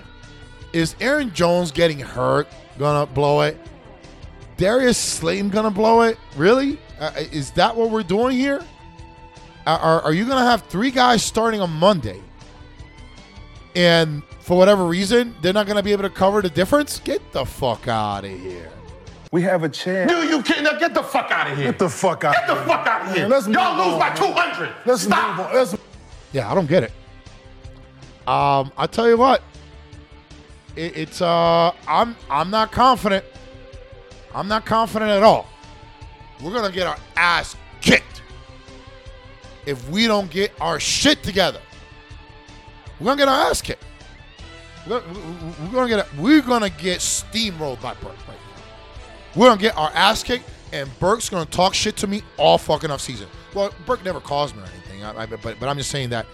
Is 0.72 0.94
Aaron 1.00 1.33
Jones 1.35 1.70
getting 1.70 1.98
hurt 1.98 2.48
gonna 2.79 3.07
blow 3.07 3.42
it? 3.42 3.59
Darius 4.57 4.96
Slayton 4.96 5.50
gonna 5.50 5.70
blow 5.70 6.03
it? 6.03 6.16
Really? 6.37 6.79
Uh, 7.00 7.11
is 7.16 7.50
that 7.53 7.74
what 7.74 7.90
we're 7.90 8.03
doing 8.05 8.37
here? 8.37 8.64
Are, 9.66 9.79
are, 9.79 10.00
are 10.03 10.12
you 10.12 10.27
gonna 10.27 10.48
have 10.48 10.62
three 10.62 10.90
guys 10.90 11.22
starting 11.22 11.61
on 11.61 11.70
Monday? 11.70 12.22
And 13.74 14.22
for 14.44 14.59
whatever 14.59 14.85
reason, 14.85 15.35
they're 15.40 15.54
not 15.54 15.66
gonna 15.66 15.83
be 15.83 15.92
able 15.92 16.02
to 16.02 16.11
cover 16.11 16.42
the 16.42 16.50
difference? 16.50 17.00
Get 17.00 17.33
the 17.33 17.46
fuck 17.46 17.88
out 17.88 18.24
of 18.26 18.30
here. 18.30 18.70
We 19.33 19.40
have 19.42 19.64
a 19.64 19.68
chance. 19.70 20.11
Do 20.12 20.18
you 20.18 20.42
kidding? 20.42 20.64
Now 20.64 20.78
get 20.78 20.92
the 20.92 21.02
fuck 21.02 21.30
out 21.30 21.50
of 21.50 21.57
here. 21.57 21.66
Get 21.72 21.78
the 21.78 21.88
fuck 21.88 22.24
out 22.24 22.35
Get 22.35 22.46
the 22.46 22.52
of 22.52 22.59
here. 22.59 22.66
fuck 22.68 22.87
out 22.87 23.00
of 23.09 23.14
here. 23.14 23.22
Man, 23.22 23.30
let's 23.30 23.48
Y'all 23.48 23.76
lose 23.76 23.94
on, 23.94 23.98
by 23.98 24.14
200. 24.14 24.68
Let's 24.85 25.02
Stop. 25.02 25.38
move 25.38 25.46
on. 25.46 25.54
Let's 25.54 25.76
Yeah, 26.33 26.52
I 26.52 26.54
don't 26.54 26.68
get 26.68 26.83
it. 26.83 26.92
Um, 28.28 28.70
I 28.76 28.87
tell 28.87 29.09
you 29.09 29.16
what, 29.16 29.42
it, 30.76 30.96
it's 30.96 31.22
uh, 31.22 31.72
I'm 31.88 32.14
I'm 32.30 32.50
not 32.50 32.70
confident. 32.70 33.24
I'm 34.35 34.46
not 34.46 34.66
confident 34.66 35.11
at 35.11 35.22
all. 35.22 35.46
We're 36.42 36.52
gonna 36.52 36.70
get 36.72 36.87
our 36.87 36.98
ass 37.16 37.57
kicked 37.80 38.22
if 39.64 39.88
we 39.88 40.07
don't 40.07 40.30
get 40.30 40.52
our 40.61 40.78
shit 40.78 41.22
together. 41.22 41.61
We're 43.00 43.07
gonna 43.07 43.18
get 43.18 43.28
our 43.28 43.50
ass 43.50 43.62
kicked. 43.62 43.85
We're, 44.87 45.01
gonna 45.73 45.88
get 45.88 45.99
a, 46.01 46.20
we're 46.20 46.42
gonna 46.42 46.70
get 46.70 46.99
steamrolled 47.01 47.81
by 47.81 47.94
Burke 47.94 48.29
right 48.29 48.37
now. 48.37 48.62
We're 49.35 49.49
gonna 49.49 49.61
get 49.61 49.77
our 49.79 49.90
ass 49.94 50.23
kicked, 50.23 50.49
and 50.73 50.90
Burke's 50.99 51.31
gonna 51.31 51.47
talk 51.47 51.75
shit 51.75 51.97
to 51.99 52.07
me 52.07 52.23
all 52.37 52.59
fucking 52.59 52.90
off 52.90 53.01
season. 53.01 53.29
Well, 53.55 53.73
Burke 53.87 54.05
never 54.05 54.20
calls 54.20 54.55
me 54.55 54.61
or 54.61 54.66
anything, 54.66 55.05
I, 55.05 55.23
I, 55.23 55.27
but 55.27 55.59
but 55.59 55.68
I'm 55.68 55.79
just 55.79 55.90
saying 55.90 56.11
that 56.11 56.27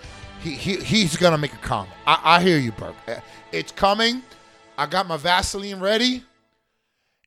he, 0.42 0.52
he 0.52 0.76
he's 0.76 1.16
gonna 1.16 1.38
make 1.38 1.52
a 1.52 1.58
comment. 1.58 1.94
I, 2.06 2.20
I 2.24 2.42
hear 2.42 2.58
you, 2.58 2.72
Burke. 2.72 2.96
Uh, 3.06 3.16
It's 3.52 3.72
coming. 3.72 4.22
I 4.76 4.86
got 4.86 5.06
my 5.06 5.16
Vaseline 5.16 5.78
ready, 5.78 6.24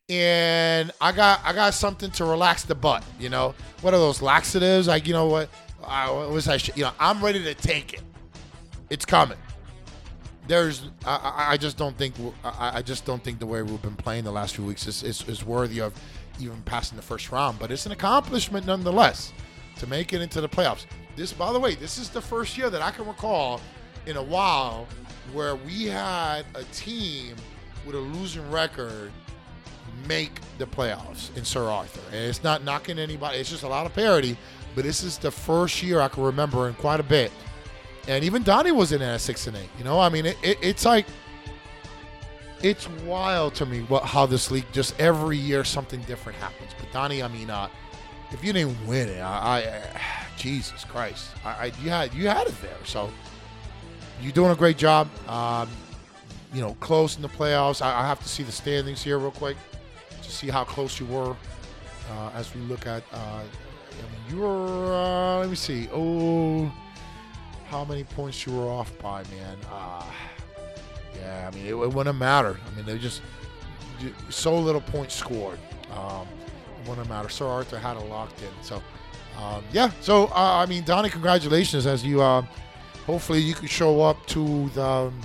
and 0.10 0.92
I 1.00 1.14
got 1.14 1.40
I 1.46 1.54
got 1.54 1.74
something 1.74 2.12
to 2.12 2.26
relax 2.26 2.64
the 2.64 2.76
butt. 2.76 3.04
You 3.18 3.30
know 3.30 3.56
what 3.82 3.94
are 3.94 3.98
those 4.00 4.22
laxatives? 4.22 4.88
Like 4.88 5.08
you 5.08 5.14
know 5.14 5.28
what? 5.28 5.50
I, 5.86 6.12
was 6.12 6.50
I? 6.50 6.60
You 6.76 6.84
know 6.84 6.92
I'm 7.00 7.24
ready 7.24 7.42
to 7.44 7.54
take 7.54 7.94
it. 7.94 8.02
It's 8.90 9.06
coming 9.06 9.38
there's 10.48 10.90
I, 11.06 11.50
I- 11.52 11.58
just 11.58 11.78
don't 11.78 11.98
think 11.98 12.16
I, 12.44 12.78
I 12.78 12.82
just 12.82 13.06
don't 13.06 13.24
think 13.24 13.40
the 13.40 13.46
way 13.46 13.62
we've 13.62 13.82
been 13.82 13.96
playing 13.96 14.24
the 14.24 14.32
last 14.32 14.56
few 14.56 14.66
weeks 14.66 14.88
is, 14.88 15.04
is, 15.04 15.28
is 15.28 15.44
worthy 15.46 15.80
of 15.80 15.94
even 16.40 16.62
passing 16.64 16.96
the 16.96 17.02
first 17.02 17.32
round. 17.32 17.60
But 17.60 17.72
it's 17.72 17.86
an 17.86 17.92
accomplishment 17.92 18.66
nonetheless 18.66 19.32
to 19.78 19.88
make 19.88 20.14
it 20.14 20.22
into 20.22 20.42
the 20.42 20.50
playoffs. 20.50 20.86
This, 21.16 21.32
by 21.32 21.54
the 21.54 21.60
way, 21.60 21.76
this 21.76 21.98
is 21.98 22.10
the 22.10 22.22
first 22.22 22.58
year 22.58 22.70
that 22.70 22.82
I 22.82 22.92
can 22.92 23.08
recall 23.08 23.62
in 24.06 24.18
a 24.18 24.24
while 24.24 24.88
where 25.32 25.56
we 25.56 25.86
had 25.86 26.46
a 26.56 26.64
team 26.66 27.36
with 27.86 27.96
a 27.96 28.00
losing 28.00 28.50
record 28.52 29.12
make 30.08 30.32
the 30.58 30.66
playoffs 30.66 31.36
in 31.38 31.46
Sir 31.46 31.70
Arthur. 31.70 32.02
And 32.12 32.26
it's 32.26 32.44
not 32.44 32.64
knocking 32.64 33.00
anybody. 33.00 33.38
It's 33.38 33.50
just 33.50 33.64
a 33.64 33.68
lot 33.68 33.86
of 33.86 33.94
parity. 33.94 34.38
But 34.76 34.84
this 34.84 35.04
is 35.04 35.18
the 35.18 35.32
first 35.32 35.82
year 35.84 36.02
I 36.02 36.08
can 36.08 36.24
remember 36.24 36.68
in 36.68 36.74
quite 36.76 37.00
a 37.00 37.04
bit 37.04 37.32
and 38.08 38.24
even 38.24 38.44
Donnie 38.44 38.72
was 38.72 38.92
in 38.92 39.02
at 39.02 39.22
six 39.22 39.48
and 39.48 39.56
eight. 39.56 39.70
You 39.78 39.84
know, 39.84 40.00
I 40.00 40.10
mean, 40.10 40.26
it, 40.26 40.38
it, 40.44 40.58
it's 40.62 40.86
like 40.86 41.06
it's 42.62 42.90
wild 43.06 43.56
to 43.56 43.66
me 43.66 43.82
what 43.82 44.04
how 44.04 44.26
this 44.26 44.52
league 44.52 44.66
just 44.72 45.00
every 45.00 45.38
year 45.38 45.64
something 45.64 46.02
different 46.02 46.38
happens. 46.40 46.72
But 46.80 46.92
Donnie, 46.92 47.24
I 47.24 47.28
mean, 47.28 47.50
uh, 47.50 47.70
if 48.32 48.44
you 48.44 48.54
didn't 48.54 48.86
win 48.88 49.10
it, 49.10 49.20
I, 49.20 49.60
I 49.60 50.02
Jesus 50.38 50.84
Christ, 50.84 51.30
I, 51.46 51.50
I 51.50 51.66
you 51.82 51.90
had 51.90 52.14
you 52.14 52.28
had 52.28 52.48
it 52.48 52.62
there. 52.62 52.78
So 52.86 53.10
you're 54.22 54.34
doing 54.34 54.52
a 54.52 54.56
great 54.56 54.78
job. 54.78 55.08
Um, 55.28 55.70
you 56.54 56.62
know, 56.62 56.76
close 56.80 57.16
in 57.16 57.22
the 57.22 57.30
playoffs. 57.30 57.82
I, 57.82 58.02
I 58.02 58.08
have 58.08 58.22
to 58.22 58.30
see 58.30 58.44
the 58.44 58.52
standings 58.52 59.02
here 59.02 59.18
real 59.18 59.32
quick 59.32 59.58
to 60.22 60.32
see 60.32 60.50
how 60.50 60.64
close 60.64 61.00
you 61.00 61.06
were 61.08 61.36
uh, 62.12 62.30
as 62.36 62.54
we 62.54 62.62
look 62.62 62.86
at. 62.86 63.04
Uh, 63.12 63.42
you 64.30 64.38
were. 64.38 64.94
Uh, 64.94 65.40
let 65.40 65.50
me 65.50 65.56
see. 65.56 65.88
Oh 65.94 66.72
how 67.74 67.84
many 67.84 68.04
points 68.04 68.46
you 68.46 68.56
were 68.56 68.68
off 68.68 68.96
by, 69.00 69.24
man. 69.24 69.58
Uh, 69.72 70.06
yeah, 71.20 71.50
I 71.52 71.56
mean, 71.56 71.66
it, 71.66 71.74
it 71.74 71.92
wouldn't 71.92 72.20
matter. 72.20 72.60
I 72.68 72.76
mean, 72.76 72.86
they 72.86 73.00
just 73.00 73.22
so 74.30 74.56
little 74.58 74.82
points 74.82 75.16
scored. 75.16 75.58
Um, 75.92 76.28
it 76.80 76.88
wouldn't 76.88 77.10
matter. 77.10 77.30
Sir 77.30 77.48
Arthur 77.48 77.80
had 77.80 77.98
it 77.98 78.06
locked 78.10 78.40
in. 78.44 78.50
So 78.62 78.82
Um, 79.40 79.64
yeah. 79.72 79.90
So 80.02 80.26
uh, 80.28 80.64
I 80.64 80.66
mean, 80.68 80.84
Donnie, 80.84 81.10
congratulations 81.10 81.86
as 81.88 82.06
you. 82.06 82.22
Uh, 82.22 82.44
hopefully, 83.08 83.40
you 83.40 83.56
can 83.56 83.68
show 83.68 84.02
up 84.02 84.24
to 84.28 84.70
the 84.70 84.86
um, 84.86 85.22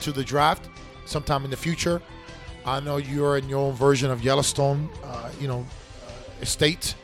to 0.00 0.10
the 0.10 0.24
draft 0.24 0.68
sometime 1.06 1.44
in 1.44 1.50
the 1.50 1.56
future. 1.56 2.02
I 2.66 2.80
know 2.80 2.96
you're 2.96 3.38
in 3.38 3.48
your 3.48 3.60
own 3.60 3.74
version 3.74 4.10
of 4.10 4.22
Yellowstone, 4.24 4.90
uh, 5.04 5.30
you 5.40 5.46
know, 5.46 5.60
uh, 5.60 6.42
estate, 6.42 6.94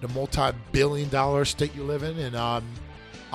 the 0.00 0.08
multi-billion-dollar 0.08 1.42
estate 1.42 1.74
you 1.74 1.84
live 1.84 2.02
in, 2.02 2.18
and 2.18 2.34
um, 2.36 2.64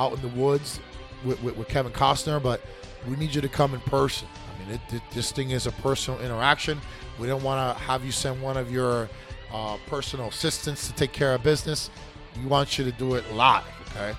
out 0.02 0.14
in 0.14 0.22
the 0.22 0.40
woods 0.40 0.80
with, 1.24 1.42
with, 1.44 1.56
with 1.58 1.68
Kevin 1.68 1.92
Costner. 1.92 2.42
But 2.42 2.62
we 3.08 3.16
need 3.16 3.34
you 3.34 3.42
to 3.42 3.50
come 3.50 3.74
in 3.74 3.80
person. 3.82 4.28
I 4.54 4.64
mean, 4.64 4.76
it, 4.76 4.96
it, 4.96 5.02
this 5.14 5.32
thing 5.32 5.52
is 5.52 5.68
a 5.68 5.72
personal 5.72 6.20
interaction. 6.22 6.80
We 7.20 7.28
don't 7.28 7.44
want 7.44 7.78
to 7.78 7.84
have 7.84 8.04
you 8.04 8.12
send 8.12 8.42
one 8.42 8.58
of 8.58 8.72
your 8.72 9.10
uh, 9.54 9.78
personal 9.88 10.28
assistants 10.28 10.88
to 10.88 10.94
take 10.94 11.12
care 11.12 11.34
of 11.34 11.44
business. 11.44 11.90
We 12.38 12.48
want 12.48 12.78
you 12.78 12.86
to 12.86 12.92
do 12.92 13.16
it 13.16 13.32
live, 13.34 13.66
okay? 13.90 14.14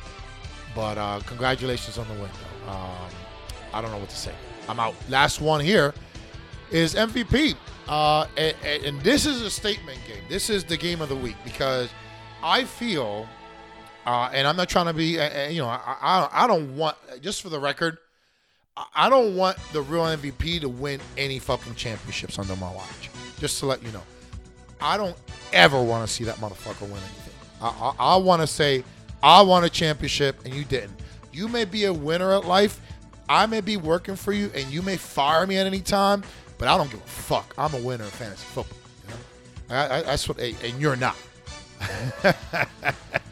But 0.74 0.98
uh, 0.98 1.20
congratulations 1.26 1.98
on 1.98 2.06
the 2.08 2.14
win. 2.14 2.30
Um, 2.68 3.08
I 3.72 3.80
don't 3.80 3.90
know 3.90 3.98
what 3.98 4.10
to 4.10 4.16
say. 4.16 4.34
I'm 4.68 4.78
out. 4.78 4.94
Last 5.08 5.40
one 5.40 5.60
here 5.60 5.94
is 6.70 6.94
MVP. 6.94 7.56
Uh, 7.88 8.26
and, 8.36 8.56
and 8.64 9.00
this 9.00 9.26
is 9.26 9.42
a 9.42 9.50
statement 9.50 9.98
game. 10.06 10.22
This 10.28 10.50
is 10.50 10.64
the 10.64 10.76
game 10.76 11.00
of 11.00 11.08
the 11.08 11.16
week 11.16 11.36
because 11.44 11.90
I 12.42 12.64
feel, 12.64 13.28
uh, 14.06 14.30
and 14.32 14.46
I'm 14.46 14.56
not 14.56 14.68
trying 14.68 14.86
to 14.86 14.92
be, 14.92 15.18
uh, 15.18 15.46
uh, 15.46 15.48
you 15.48 15.60
know, 15.60 15.68
I, 15.68 15.96
I, 16.00 16.44
I 16.44 16.46
don't 16.46 16.76
want, 16.76 16.96
just 17.20 17.42
for 17.42 17.48
the 17.48 17.60
record, 17.60 17.98
I- 18.94 19.08
don't 19.08 19.36
want 19.36 19.58
the 19.72 19.82
real 19.82 20.04
MVP 20.04 20.60
to 20.62 20.68
win 20.68 21.00
any 21.16 21.38
fucking 21.38 21.74
championships 21.74 22.38
under 22.38 22.56
my 22.56 22.72
watch. 22.72 23.10
Just 23.38 23.58
to 23.60 23.66
let 23.66 23.82
you 23.82 23.92
know, 23.92 24.02
I 24.80 24.96
don't 24.96 25.16
ever 25.52 25.80
want 25.82 26.06
to 26.06 26.12
see 26.12 26.24
that 26.24 26.36
motherfucker 26.36 26.82
win 26.82 26.92
anything. 26.92 27.34
I, 27.60 27.68
I, 27.68 28.14
I 28.14 28.16
want 28.16 28.40
to 28.40 28.46
say, 28.46 28.82
I 29.22 29.42
won 29.42 29.64
a 29.64 29.68
championship 29.68 30.44
and 30.44 30.54
you 30.54 30.64
didn't. 30.64 30.98
You 31.32 31.48
may 31.48 31.64
be 31.64 31.84
a 31.84 31.92
winner 31.92 32.32
at 32.32 32.44
life. 32.44 32.80
I 33.28 33.46
may 33.46 33.60
be 33.60 33.76
working 33.76 34.16
for 34.16 34.32
you 34.32 34.50
and 34.54 34.66
you 34.70 34.82
may 34.82 34.96
fire 34.96 35.46
me 35.46 35.56
at 35.58 35.66
any 35.66 35.80
time, 35.80 36.22
but 36.58 36.66
I 36.68 36.76
don't 36.76 36.90
give 36.90 37.00
a 37.00 37.04
fuck. 37.04 37.54
I'm 37.56 37.72
a 37.74 37.78
winner 37.78 38.04
in 38.04 38.10
fantasy 38.10 38.44
football. 38.46 38.78
You 39.04 39.14
know? 39.14 39.76
I, 39.76 39.98
I, 39.98 40.02
that's 40.02 40.28
what, 40.28 40.38
and 40.38 40.80
you're 40.80 40.96
not. 40.96 41.16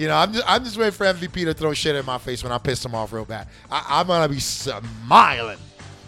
You 0.00 0.08
know, 0.08 0.16
I'm 0.16 0.32
just, 0.32 0.44
I'm 0.48 0.64
just 0.64 0.78
waiting 0.78 0.92
for 0.92 1.04
MVP 1.04 1.44
to 1.44 1.52
throw 1.52 1.74
shit 1.74 1.94
in 1.94 2.06
my 2.06 2.16
face 2.16 2.42
when 2.42 2.52
I 2.52 2.56
piss 2.56 2.82
him 2.82 2.94
off 2.94 3.12
real 3.12 3.26
bad. 3.26 3.48
I, 3.70 3.84
I'm 4.00 4.06
gonna 4.06 4.30
be 4.30 4.40
smiling. 4.40 5.58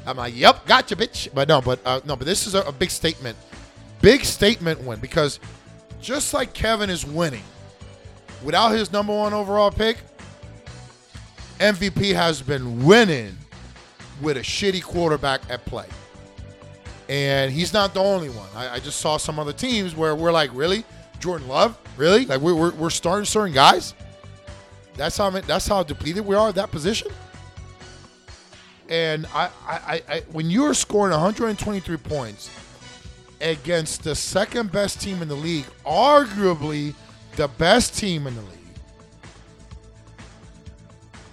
I'm 0.07 0.16
like, 0.16 0.35
"Yep, 0.35 0.64
gotcha, 0.64 0.96
bitch." 0.96 1.28
But 1.35 1.46
no, 1.46 1.61
but 1.61 1.78
uh, 1.85 2.00
no, 2.07 2.16
but 2.16 2.24
this 2.24 2.46
is 2.46 2.55
a, 2.55 2.62
a 2.62 2.72
big 2.72 2.88
statement, 2.90 3.37
big 4.00 4.24
statement 4.24 4.81
win 4.81 4.98
because 4.98 5.40
just 6.00 6.33
like 6.33 6.55
Kevin 6.55 6.88
is 6.88 7.05
winning 7.05 7.42
without 8.42 8.70
his 8.70 8.90
number 8.92 9.14
one 9.14 9.35
overall 9.35 9.70
pick, 9.70 9.98
MVP 11.59 12.14
has 12.14 12.40
been 12.40 12.87
winning 12.87 13.37
with 14.22 14.38
a 14.38 14.40
shitty 14.40 14.83
quarterback 14.83 15.42
at 15.50 15.66
play. 15.66 15.87
And 17.11 17.52
he's 17.52 17.74
not 17.74 17.92
the 17.92 18.00
only 18.00 18.31
one. 18.31 18.48
I, 18.57 18.76
I 18.76 18.78
just 18.78 19.02
saw 19.02 19.18
some 19.18 19.38
other 19.38 19.52
teams 19.52 19.94
where 19.94 20.16
we're 20.16 20.33
like, 20.33 20.48
really? 20.55 20.83
Jordan 21.20 21.46
Love? 21.46 21.76
Really? 21.96 22.26
Like 22.26 22.40
we're, 22.40 22.55
we're, 22.55 22.72
we're 22.72 22.90
starting 22.90 23.24
certain 23.24 23.52
guys? 23.52 23.94
That's 24.96 25.16
how 25.16 25.31
that's 25.31 25.66
how 25.66 25.83
depleted 25.83 26.26
we 26.26 26.37
are 26.37 26.48
at 26.48 26.55
that 26.57 26.70
position. 26.70 27.11
And 28.88 29.26
I, 29.33 29.48
I, 29.66 30.02
I, 30.09 30.20
when 30.33 30.50
you're 30.50 30.74
scoring 30.74 31.12
123 31.12 31.96
points 31.96 32.50
against 33.40 34.05
the 34.05 34.14
second 34.14 34.70
best 34.70 35.00
team 35.00 35.22
in 35.22 35.28
the 35.28 35.35
league, 35.35 35.64
arguably 35.87 36.94
the 37.37 37.48
best 37.48 37.96
team 37.96 38.26
in 38.26 38.35
the 38.35 38.42
league, 38.42 38.50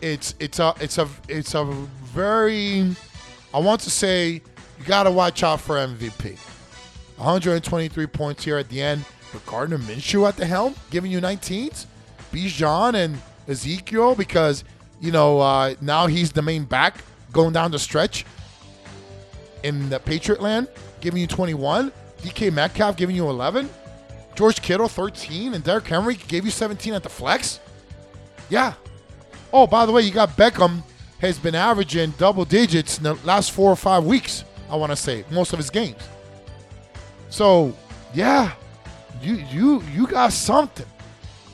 it's 0.01 0.35
it's 0.39 0.59
a 0.59 0.73
it's 0.79 0.97
a 0.97 1.09
it's 1.27 1.53
a 1.55 1.65
very 2.13 2.95
I 3.53 3.59
want 3.59 3.81
to 3.81 3.89
say 3.89 4.41
you 4.79 4.85
got 4.85 5.03
to 5.03 5.11
watch 5.11 5.43
out 5.43 5.59
for 5.59 5.75
MVP. 5.75 6.37
123 7.17 8.07
points 8.07 8.45
here 8.45 8.57
at 8.57 8.69
the 8.69 8.81
end. 8.81 9.03
But 9.31 9.45
Gardner 9.45 9.77
Minshew 9.77 10.27
at 10.27 10.37
the 10.37 10.45
helm, 10.45 10.75
giving 10.89 11.11
you 11.11 11.19
19s. 11.19 11.85
Bijan 12.31 12.93
and 12.93 13.17
Ezekiel 13.47 14.15
because 14.15 14.63
you 15.01 15.11
know 15.11 15.39
uh, 15.39 15.73
now 15.81 16.07
he's 16.07 16.31
the 16.31 16.41
main 16.41 16.63
back 16.63 17.03
going 17.31 17.53
down 17.53 17.71
the 17.71 17.79
stretch 17.79 18.25
in 19.63 19.89
the 19.89 19.99
Patriot 19.99 20.41
land, 20.41 20.67
giving 21.01 21.21
you 21.21 21.27
21. 21.27 21.91
DK 22.21 22.51
Metcalf 22.53 22.97
giving 22.97 23.15
you 23.15 23.29
11. 23.29 23.69
George 24.35 24.61
Kittle 24.61 24.87
13, 24.87 25.53
and 25.53 25.63
Derrick 25.63 25.87
Henry 25.87 26.15
gave 26.15 26.45
you 26.45 26.51
17 26.51 26.93
at 26.93 27.03
the 27.03 27.09
flex. 27.09 27.59
Yeah. 28.49 28.73
Oh, 29.51 29.67
by 29.67 29.85
the 29.85 29.91
way, 29.91 30.01
you 30.01 30.11
got 30.11 30.29
Beckham 30.37 30.83
has 31.19 31.37
been 31.37 31.55
averaging 31.55 32.11
double 32.17 32.45
digits 32.45 32.97
in 32.97 33.03
the 33.03 33.15
last 33.25 33.51
four 33.51 33.69
or 33.69 33.75
five 33.75 34.05
weeks. 34.05 34.43
I 34.69 34.75
want 34.75 34.91
to 34.91 34.95
say 34.95 35.25
most 35.31 35.51
of 35.51 35.59
his 35.59 35.69
games. 35.69 36.01
So, 37.29 37.75
yeah, 38.13 38.53
you 39.21 39.35
you 39.51 39.83
you 39.93 40.07
got 40.07 40.33
something. 40.33 40.85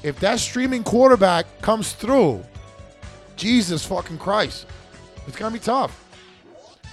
If 0.04 0.20
that 0.20 0.40
streaming 0.40 0.84
quarterback 0.84 1.62
comes 1.62 1.94
through, 1.94 2.44
Jesus 3.36 3.86
fucking 3.86 4.18
Christ, 4.18 4.68
it's 5.28 5.36
gonna 5.36 5.54
be 5.54 5.60
tough. 5.60 6.02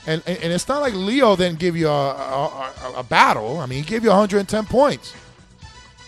And 0.07 0.23
and, 0.27 0.39
and 0.39 0.53
it's 0.53 0.69
not 0.69 0.81
like 0.81 0.95
Leo 0.95 1.37
didn't 1.37 1.59
give 1.59 1.77
you 1.77 1.89
a, 1.89 2.11
a, 2.11 2.73
a, 2.85 2.93
a 2.99 3.03
battle. 3.03 3.59
I 3.59 3.67
mean, 3.67 3.83
he 3.83 3.89
gave 3.89 4.03
you 4.03 4.11
110 4.11 4.67
points. 4.67 5.15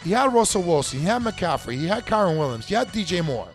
He 0.02 0.10
had 0.10 0.32
Russell 0.34 0.62
Wilson, 0.62 1.00
he 1.00 1.06
had 1.06 1.22
McCaffrey, 1.22 1.74
he 1.74 1.86
had 1.86 2.04
Kyren 2.04 2.38
Williams, 2.38 2.66
he 2.66 2.74
had 2.74 2.88
DJ 2.88 3.24
Moore, 3.24 3.48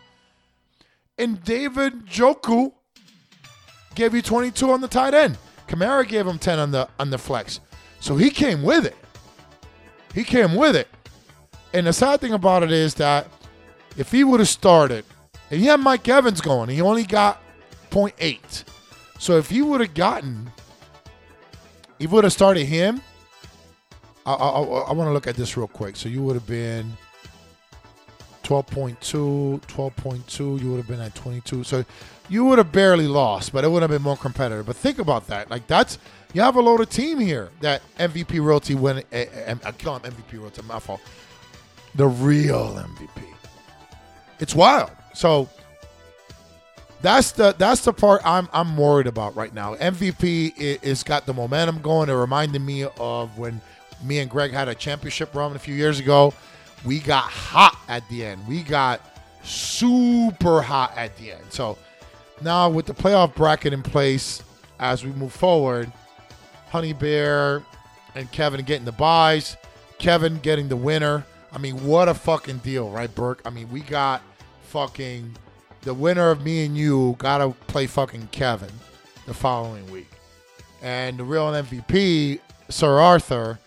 and 1.17 1.43
David 1.43 2.07
Njoku 2.07 2.73
gave 3.93 4.15
you 4.15 4.23
22 4.23 4.71
on 4.71 4.81
the 4.81 4.87
tight 4.87 5.13
end. 5.13 5.37
Kamara 5.67 6.07
gave 6.07 6.25
him 6.25 6.39
10 6.39 6.57
on 6.57 6.71
the 6.71 6.89
on 6.99 7.11
the 7.11 7.17
flex. 7.19 7.59
So 7.99 8.15
he 8.15 8.31
came 8.31 8.63
with 8.63 8.85
it. 8.85 8.95
He 10.15 10.23
came 10.23 10.55
with 10.55 10.75
it. 10.75 10.87
And 11.73 11.87
the 11.87 11.93
sad 11.93 12.19
thing 12.21 12.33
about 12.33 12.63
it 12.63 12.71
is 12.71 12.95
that 12.95 13.27
if 13.97 14.11
he 14.11 14.23
would 14.23 14.39
have 14.39 14.49
started, 14.49 15.05
and 15.51 15.59
he 15.59 15.67
had 15.67 15.79
Mike 15.79 16.07
Evans 16.07 16.41
going, 16.41 16.69
he 16.69 16.81
only 16.81 17.03
got 17.03 17.41
0.8. 17.91 18.63
So 19.19 19.37
if 19.37 19.49
he 19.49 19.61
would 19.61 19.81
have 19.81 19.93
gotten, 19.93 20.51
he 21.99 22.07
would 22.07 22.23
have 22.23 22.33
started 22.33 22.65
him. 22.65 23.01
I, 24.25 24.33
I, 24.33 24.61
I 24.61 24.93
want 24.93 25.07
to 25.09 25.11
look 25.13 25.27
at 25.27 25.35
this 25.35 25.57
real 25.57 25.67
quick. 25.67 25.95
So 25.95 26.07
you 26.07 26.21
would 26.23 26.35
have 26.35 26.47
been 26.47 26.91
12.2, 28.43 29.61
12.2. 29.61 30.61
You 30.61 30.71
would 30.71 30.77
have 30.77 30.87
been 30.87 31.01
at 31.01 31.13
22. 31.15 31.63
So 31.63 31.83
you 32.29 32.45
would 32.45 32.57
have 32.57 32.71
barely 32.71 33.07
lost, 33.07 33.51
but 33.53 33.63
it 33.63 33.71
would 33.71 33.81
have 33.81 33.91
been 33.91 34.01
more 34.01 34.17
competitive. 34.17 34.65
But 34.65 34.75
think 34.75 34.99
about 34.99 35.27
that. 35.27 35.49
Like 35.49 35.67
that's 35.67 35.97
you 36.33 36.41
have 36.41 36.55
a 36.55 36.61
loaded 36.61 36.89
team 36.89 37.19
here 37.19 37.49
that 37.61 37.81
MVP 37.97 38.41
royalty 38.43 38.75
went. 38.75 39.05
eh, 39.11 39.25
eh, 39.31 39.55
I 39.63 39.71
call 39.71 39.97
him 39.97 40.11
MVP 40.11 40.39
royalty. 40.39 40.61
My 40.63 40.79
fault. 40.79 41.01
The 41.95 42.07
real 42.07 42.75
MVP. 42.75 43.23
It's 44.39 44.55
wild. 44.55 44.91
So 45.13 45.49
that's 47.01 47.31
the 47.31 47.55
that's 47.57 47.81
the 47.81 47.93
part 47.93 48.21
I'm 48.25 48.47
I'm 48.53 48.75
worried 48.77 49.07
about 49.07 49.35
right 49.35 49.53
now. 49.53 49.75
MVP 49.75 50.53
i- 50.57 50.79
is 50.85 51.03
got 51.03 51.25
the 51.25 51.33
momentum 51.33 51.81
going. 51.81 52.09
It 52.09 52.13
reminded 52.13 52.61
me 52.61 52.83
of 52.99 53.37
when 53.37 53.61
me 54.03 54.19
and 54.19 54.29
Greg 54.29 54.51
had 54.51 54.67
a 54.67 54.75
championship 54.75 55.33
run 55.35 55.55
a 55.55 55.59
few 55.59 55.75
years 55.75 55.99
ago. 55.99 56.33
We 56.85 56.99
got 56.99 57.23
hot 57.23 57.77
at 57.89 58.07
the 58.09 58.23
end. 58.25 58.47
We 58.47 58.63
got 58.63 59.01
super 59.43 60.61
hot 60.61 60.93
at 60.95 61.17
the 61.17 61.33
end. 61.33 61.43
So 61.49 61.77
now 62.41 62.69
with 62.69 62.85
the 62.85 62.93
playoff 62.93 63.35
bracket 63.35 63.73
in 63.73 63.83
place 63.83 64.41
as 64.79 65.03
we 65.03 65.11
move 65.11 65.33
forward, 65.33 65.91
Honey 66.69 66.93
Bear 66.93 67.63
and 68.15 68.31
Kevin 68.31 68.63
getting 68.63 68.85
the 68.85 68.91
buys, 68.93 69.57
Kevin 69.97 70.37
getting 70.39 70.69
the 70.69 70.75
winner. 70.77 71.25
I 71.51 71.57
mean, 71.57 71.83
what 71.85 72.07
a 72.07 72.13
fucking 72.13 72.59
deal, 72.59 72.89
right, 72.89 73.13
Burke? 73.13 73.41
I 73.45 73.49
mean, 73.49 73.69
we 73.71 73.81
got 73.81 74.21
fucking 74.63 75.35
the 75.81 75.93
winner 75.93 76.29
of 76.29 76.43
me 76.43 76.65
and 76.65 76.77
you 76.77 77.15
got 77.17 77.39
to 77.39 77.51
play 77.67 77.87
fucking 77.87 78.29
Kevin 78.31 78.71
the 79.25 79.33
following 79.33 79.89
week. 79.91 80.09
And 80.81 81.17
the 81.17 81.23
real 81.23 81.45
MVP, 81.45 82.39
Sir 82.69 82.99
Arthur, 82.99 83.59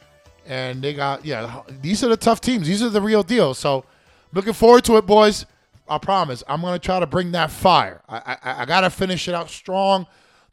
and 0.47 0.83
they 0.83 0.95
got, 0.95 1.25
yeah, 1.25 1.62
these 1.81 2.03
are 2.05 2.09
the 2.09 2.16
tough 2.16 2.40
teams. 2.40 2.66
These 2.66 2.83
are 2.83 2.88
the 2.88 3.01
real 3.01 3.23
deal. 3.23 3.55
So 3.55 3.85
looking 4.33 4.53
forward 4.53 4.85
to 4.85 4.97
it, 4.97 5.07
boys. 5.07 5.47
I 5.88 5.99
promise. 5.99 6.42
I'm 6.47 6.62
to 6.62 6.79
try 6.79 7.01
to 7.01 7.07
bring 7.07 7.33
that 7.33 7.51
fire. 7.51 8.03
I, 8.09 8.37
I, 8.42 8.62
I 8.62 8.64
got 8.64 8.83
to 8.83 8.90
finish 8.90 9.29
it 9.29 9.35
out 9.35 9.51
strong. 9.51 10.07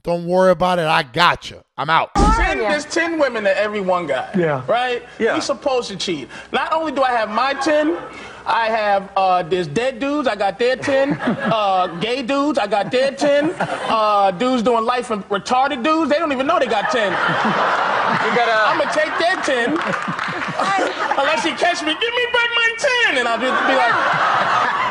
Don't 0.03 0.25
worry 0.25 0.51
about 0.51 0.79
it. 0.79 0.85
I 0.85 1.03
got 1.03 1.49
you. 1.49 1.61
I'm 1.77 1.89
out. 1.89 2.11
Ten, 2.15 2.59
there's 2.59 2.85
10 2.85 3.19
women 3.19 3.43
that 3.43 3.57
every 3.57 3.81
one 3.81 4.07
got. 4.07 4.35
Yeah. 4.35 4.63
Right? 4.67 5.03
Yeah. 5.19 5.35
We 5.35 5.41
supposed 5.41 5.89
to 5.89 5.97
cheat. 5.97 6.29
Not 6.51 6.71
only 6.71 6.91
do 6.91 7.03
I 7.03 7.11
have 7.11 7.29
my 7.29 7.53
10, 7.53 7.97
I 8.45 8.67
have 8.67 9.11
uh, 9.15 9.43
there's 9.43 9.67
dead 9.67 9.99
dudes, 9.99 10.27
I 10.27 10.35
got 10.35 10.57
their 10.57 10.75
10. 10.75 11.19
Uh, 11.49 11.87
gay 11.99 12.21
dudes, 12.21 12.59
I 12.59 12.67
got 12.67 12.91
their 12.91 13.11
10. 13.11 13.53
Uh, 13.59 14.31
dudes 14.31 14.61
doing 14.63 14.85
life 14.85 15.09
with 15.09 15.27
retarded 15.29 15.83
dudes, 15.83 16.09
they 16.11 16.17
don't 16.19 16.31
even 16.31 16.45
know 16.47 16.59
they 16.59 16.67
got 16.67 16.91
10. 16.91 17.11
I'm 17.13 18.77
gonna 18.77 18.93
take 18.93 19.11
that 19.19 19.43
10. 19.45 19.73
Unless 21.19 21.43
he 21.43 21.51
catch 21.51 21.81
me, 21.83 21.93
give 21.99 22.13
me 22.13 22.25
back 22.31 22.49
my 22.55 22.69
10. 23.11 23.17
And 23.19 23.27
I'll 23.27 23.39
just 23.39 23.55
be 23.67 23.75
like, 23.75 23.93
Patrice, 23.93 24.63
I 24.63 24.69
just 24.77 24.88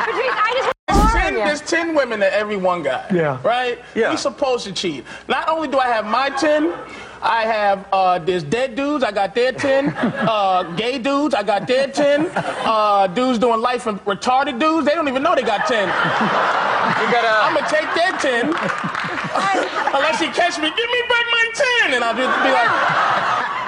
there's 1.45 1.61
10, 1.61 1.69
there's 1.69 1.85
10 1.87 1.95
women 1.95 2.19
to 2.19 2.33
every 2.33 2.57
one 2.57 2.83
guy. 2.83 3.05
Yeah. 3.13 3.39
Right? 3.43 3.79
Yeah. 3.95 4.11
We 4.11 4.17
supposed 4.17 4.65
to 4.65 4.71
cheat. 4.73 5.05
Not 5.27 5.47
only 5.49 5.67
do 5.67 5.79
I 5.79 5.87
have 5.87 6.05
my 6.05 6.29
10, 6.29 6.73
I 7.21 7.43
have, 7.43 7.85
uh, 7.91 8.19
there's 8.19 8.43
dead 8.43 8.75
dudes, 8.75 9.03
I 9.03 9.11
got 9.11 9.35
their 9.35 9.51
10. 9.51 9.95
Uh, 10.29 10.63
gay 10.75 10.99
dudes, 10.99 11.33
I 11.33 11.43
got 11.43 11.67
their 11.67 11.87
10. 11.87 12.29
Uh, 12.35 13.07
dudes 13.07 13.39
doing 13.39 13.61
life 13.61 13.87
and 13.87 14.03
retarded 14.05 14.59
dudes, 14.59 14.85
they 14.85 14.93
don't 14.93 15.07
even 15.07 15.23
know 15.23 15.33
they 15.33 15.41
got 15.41 15.65
10. 15.65 15.89
I'm 15.91 17.55
gonna 17.55 17.67
take 17.67 17.89
their 17.95 18.11
10. 18.19 18.53
Unless 19.93 20.19
he 20.19 20.27
catch 20.27 20.57
me, 20.59 20.69
give 20.69 20.89
me 20.89 21.01
back 21.09 21.25
my 21.31 21.45
10. 21.85 21.93
And 21.93 22.03
I'll 22.03 22.15
just 22.15 22.43
be 22.43 22.51
like, 22.51 23.58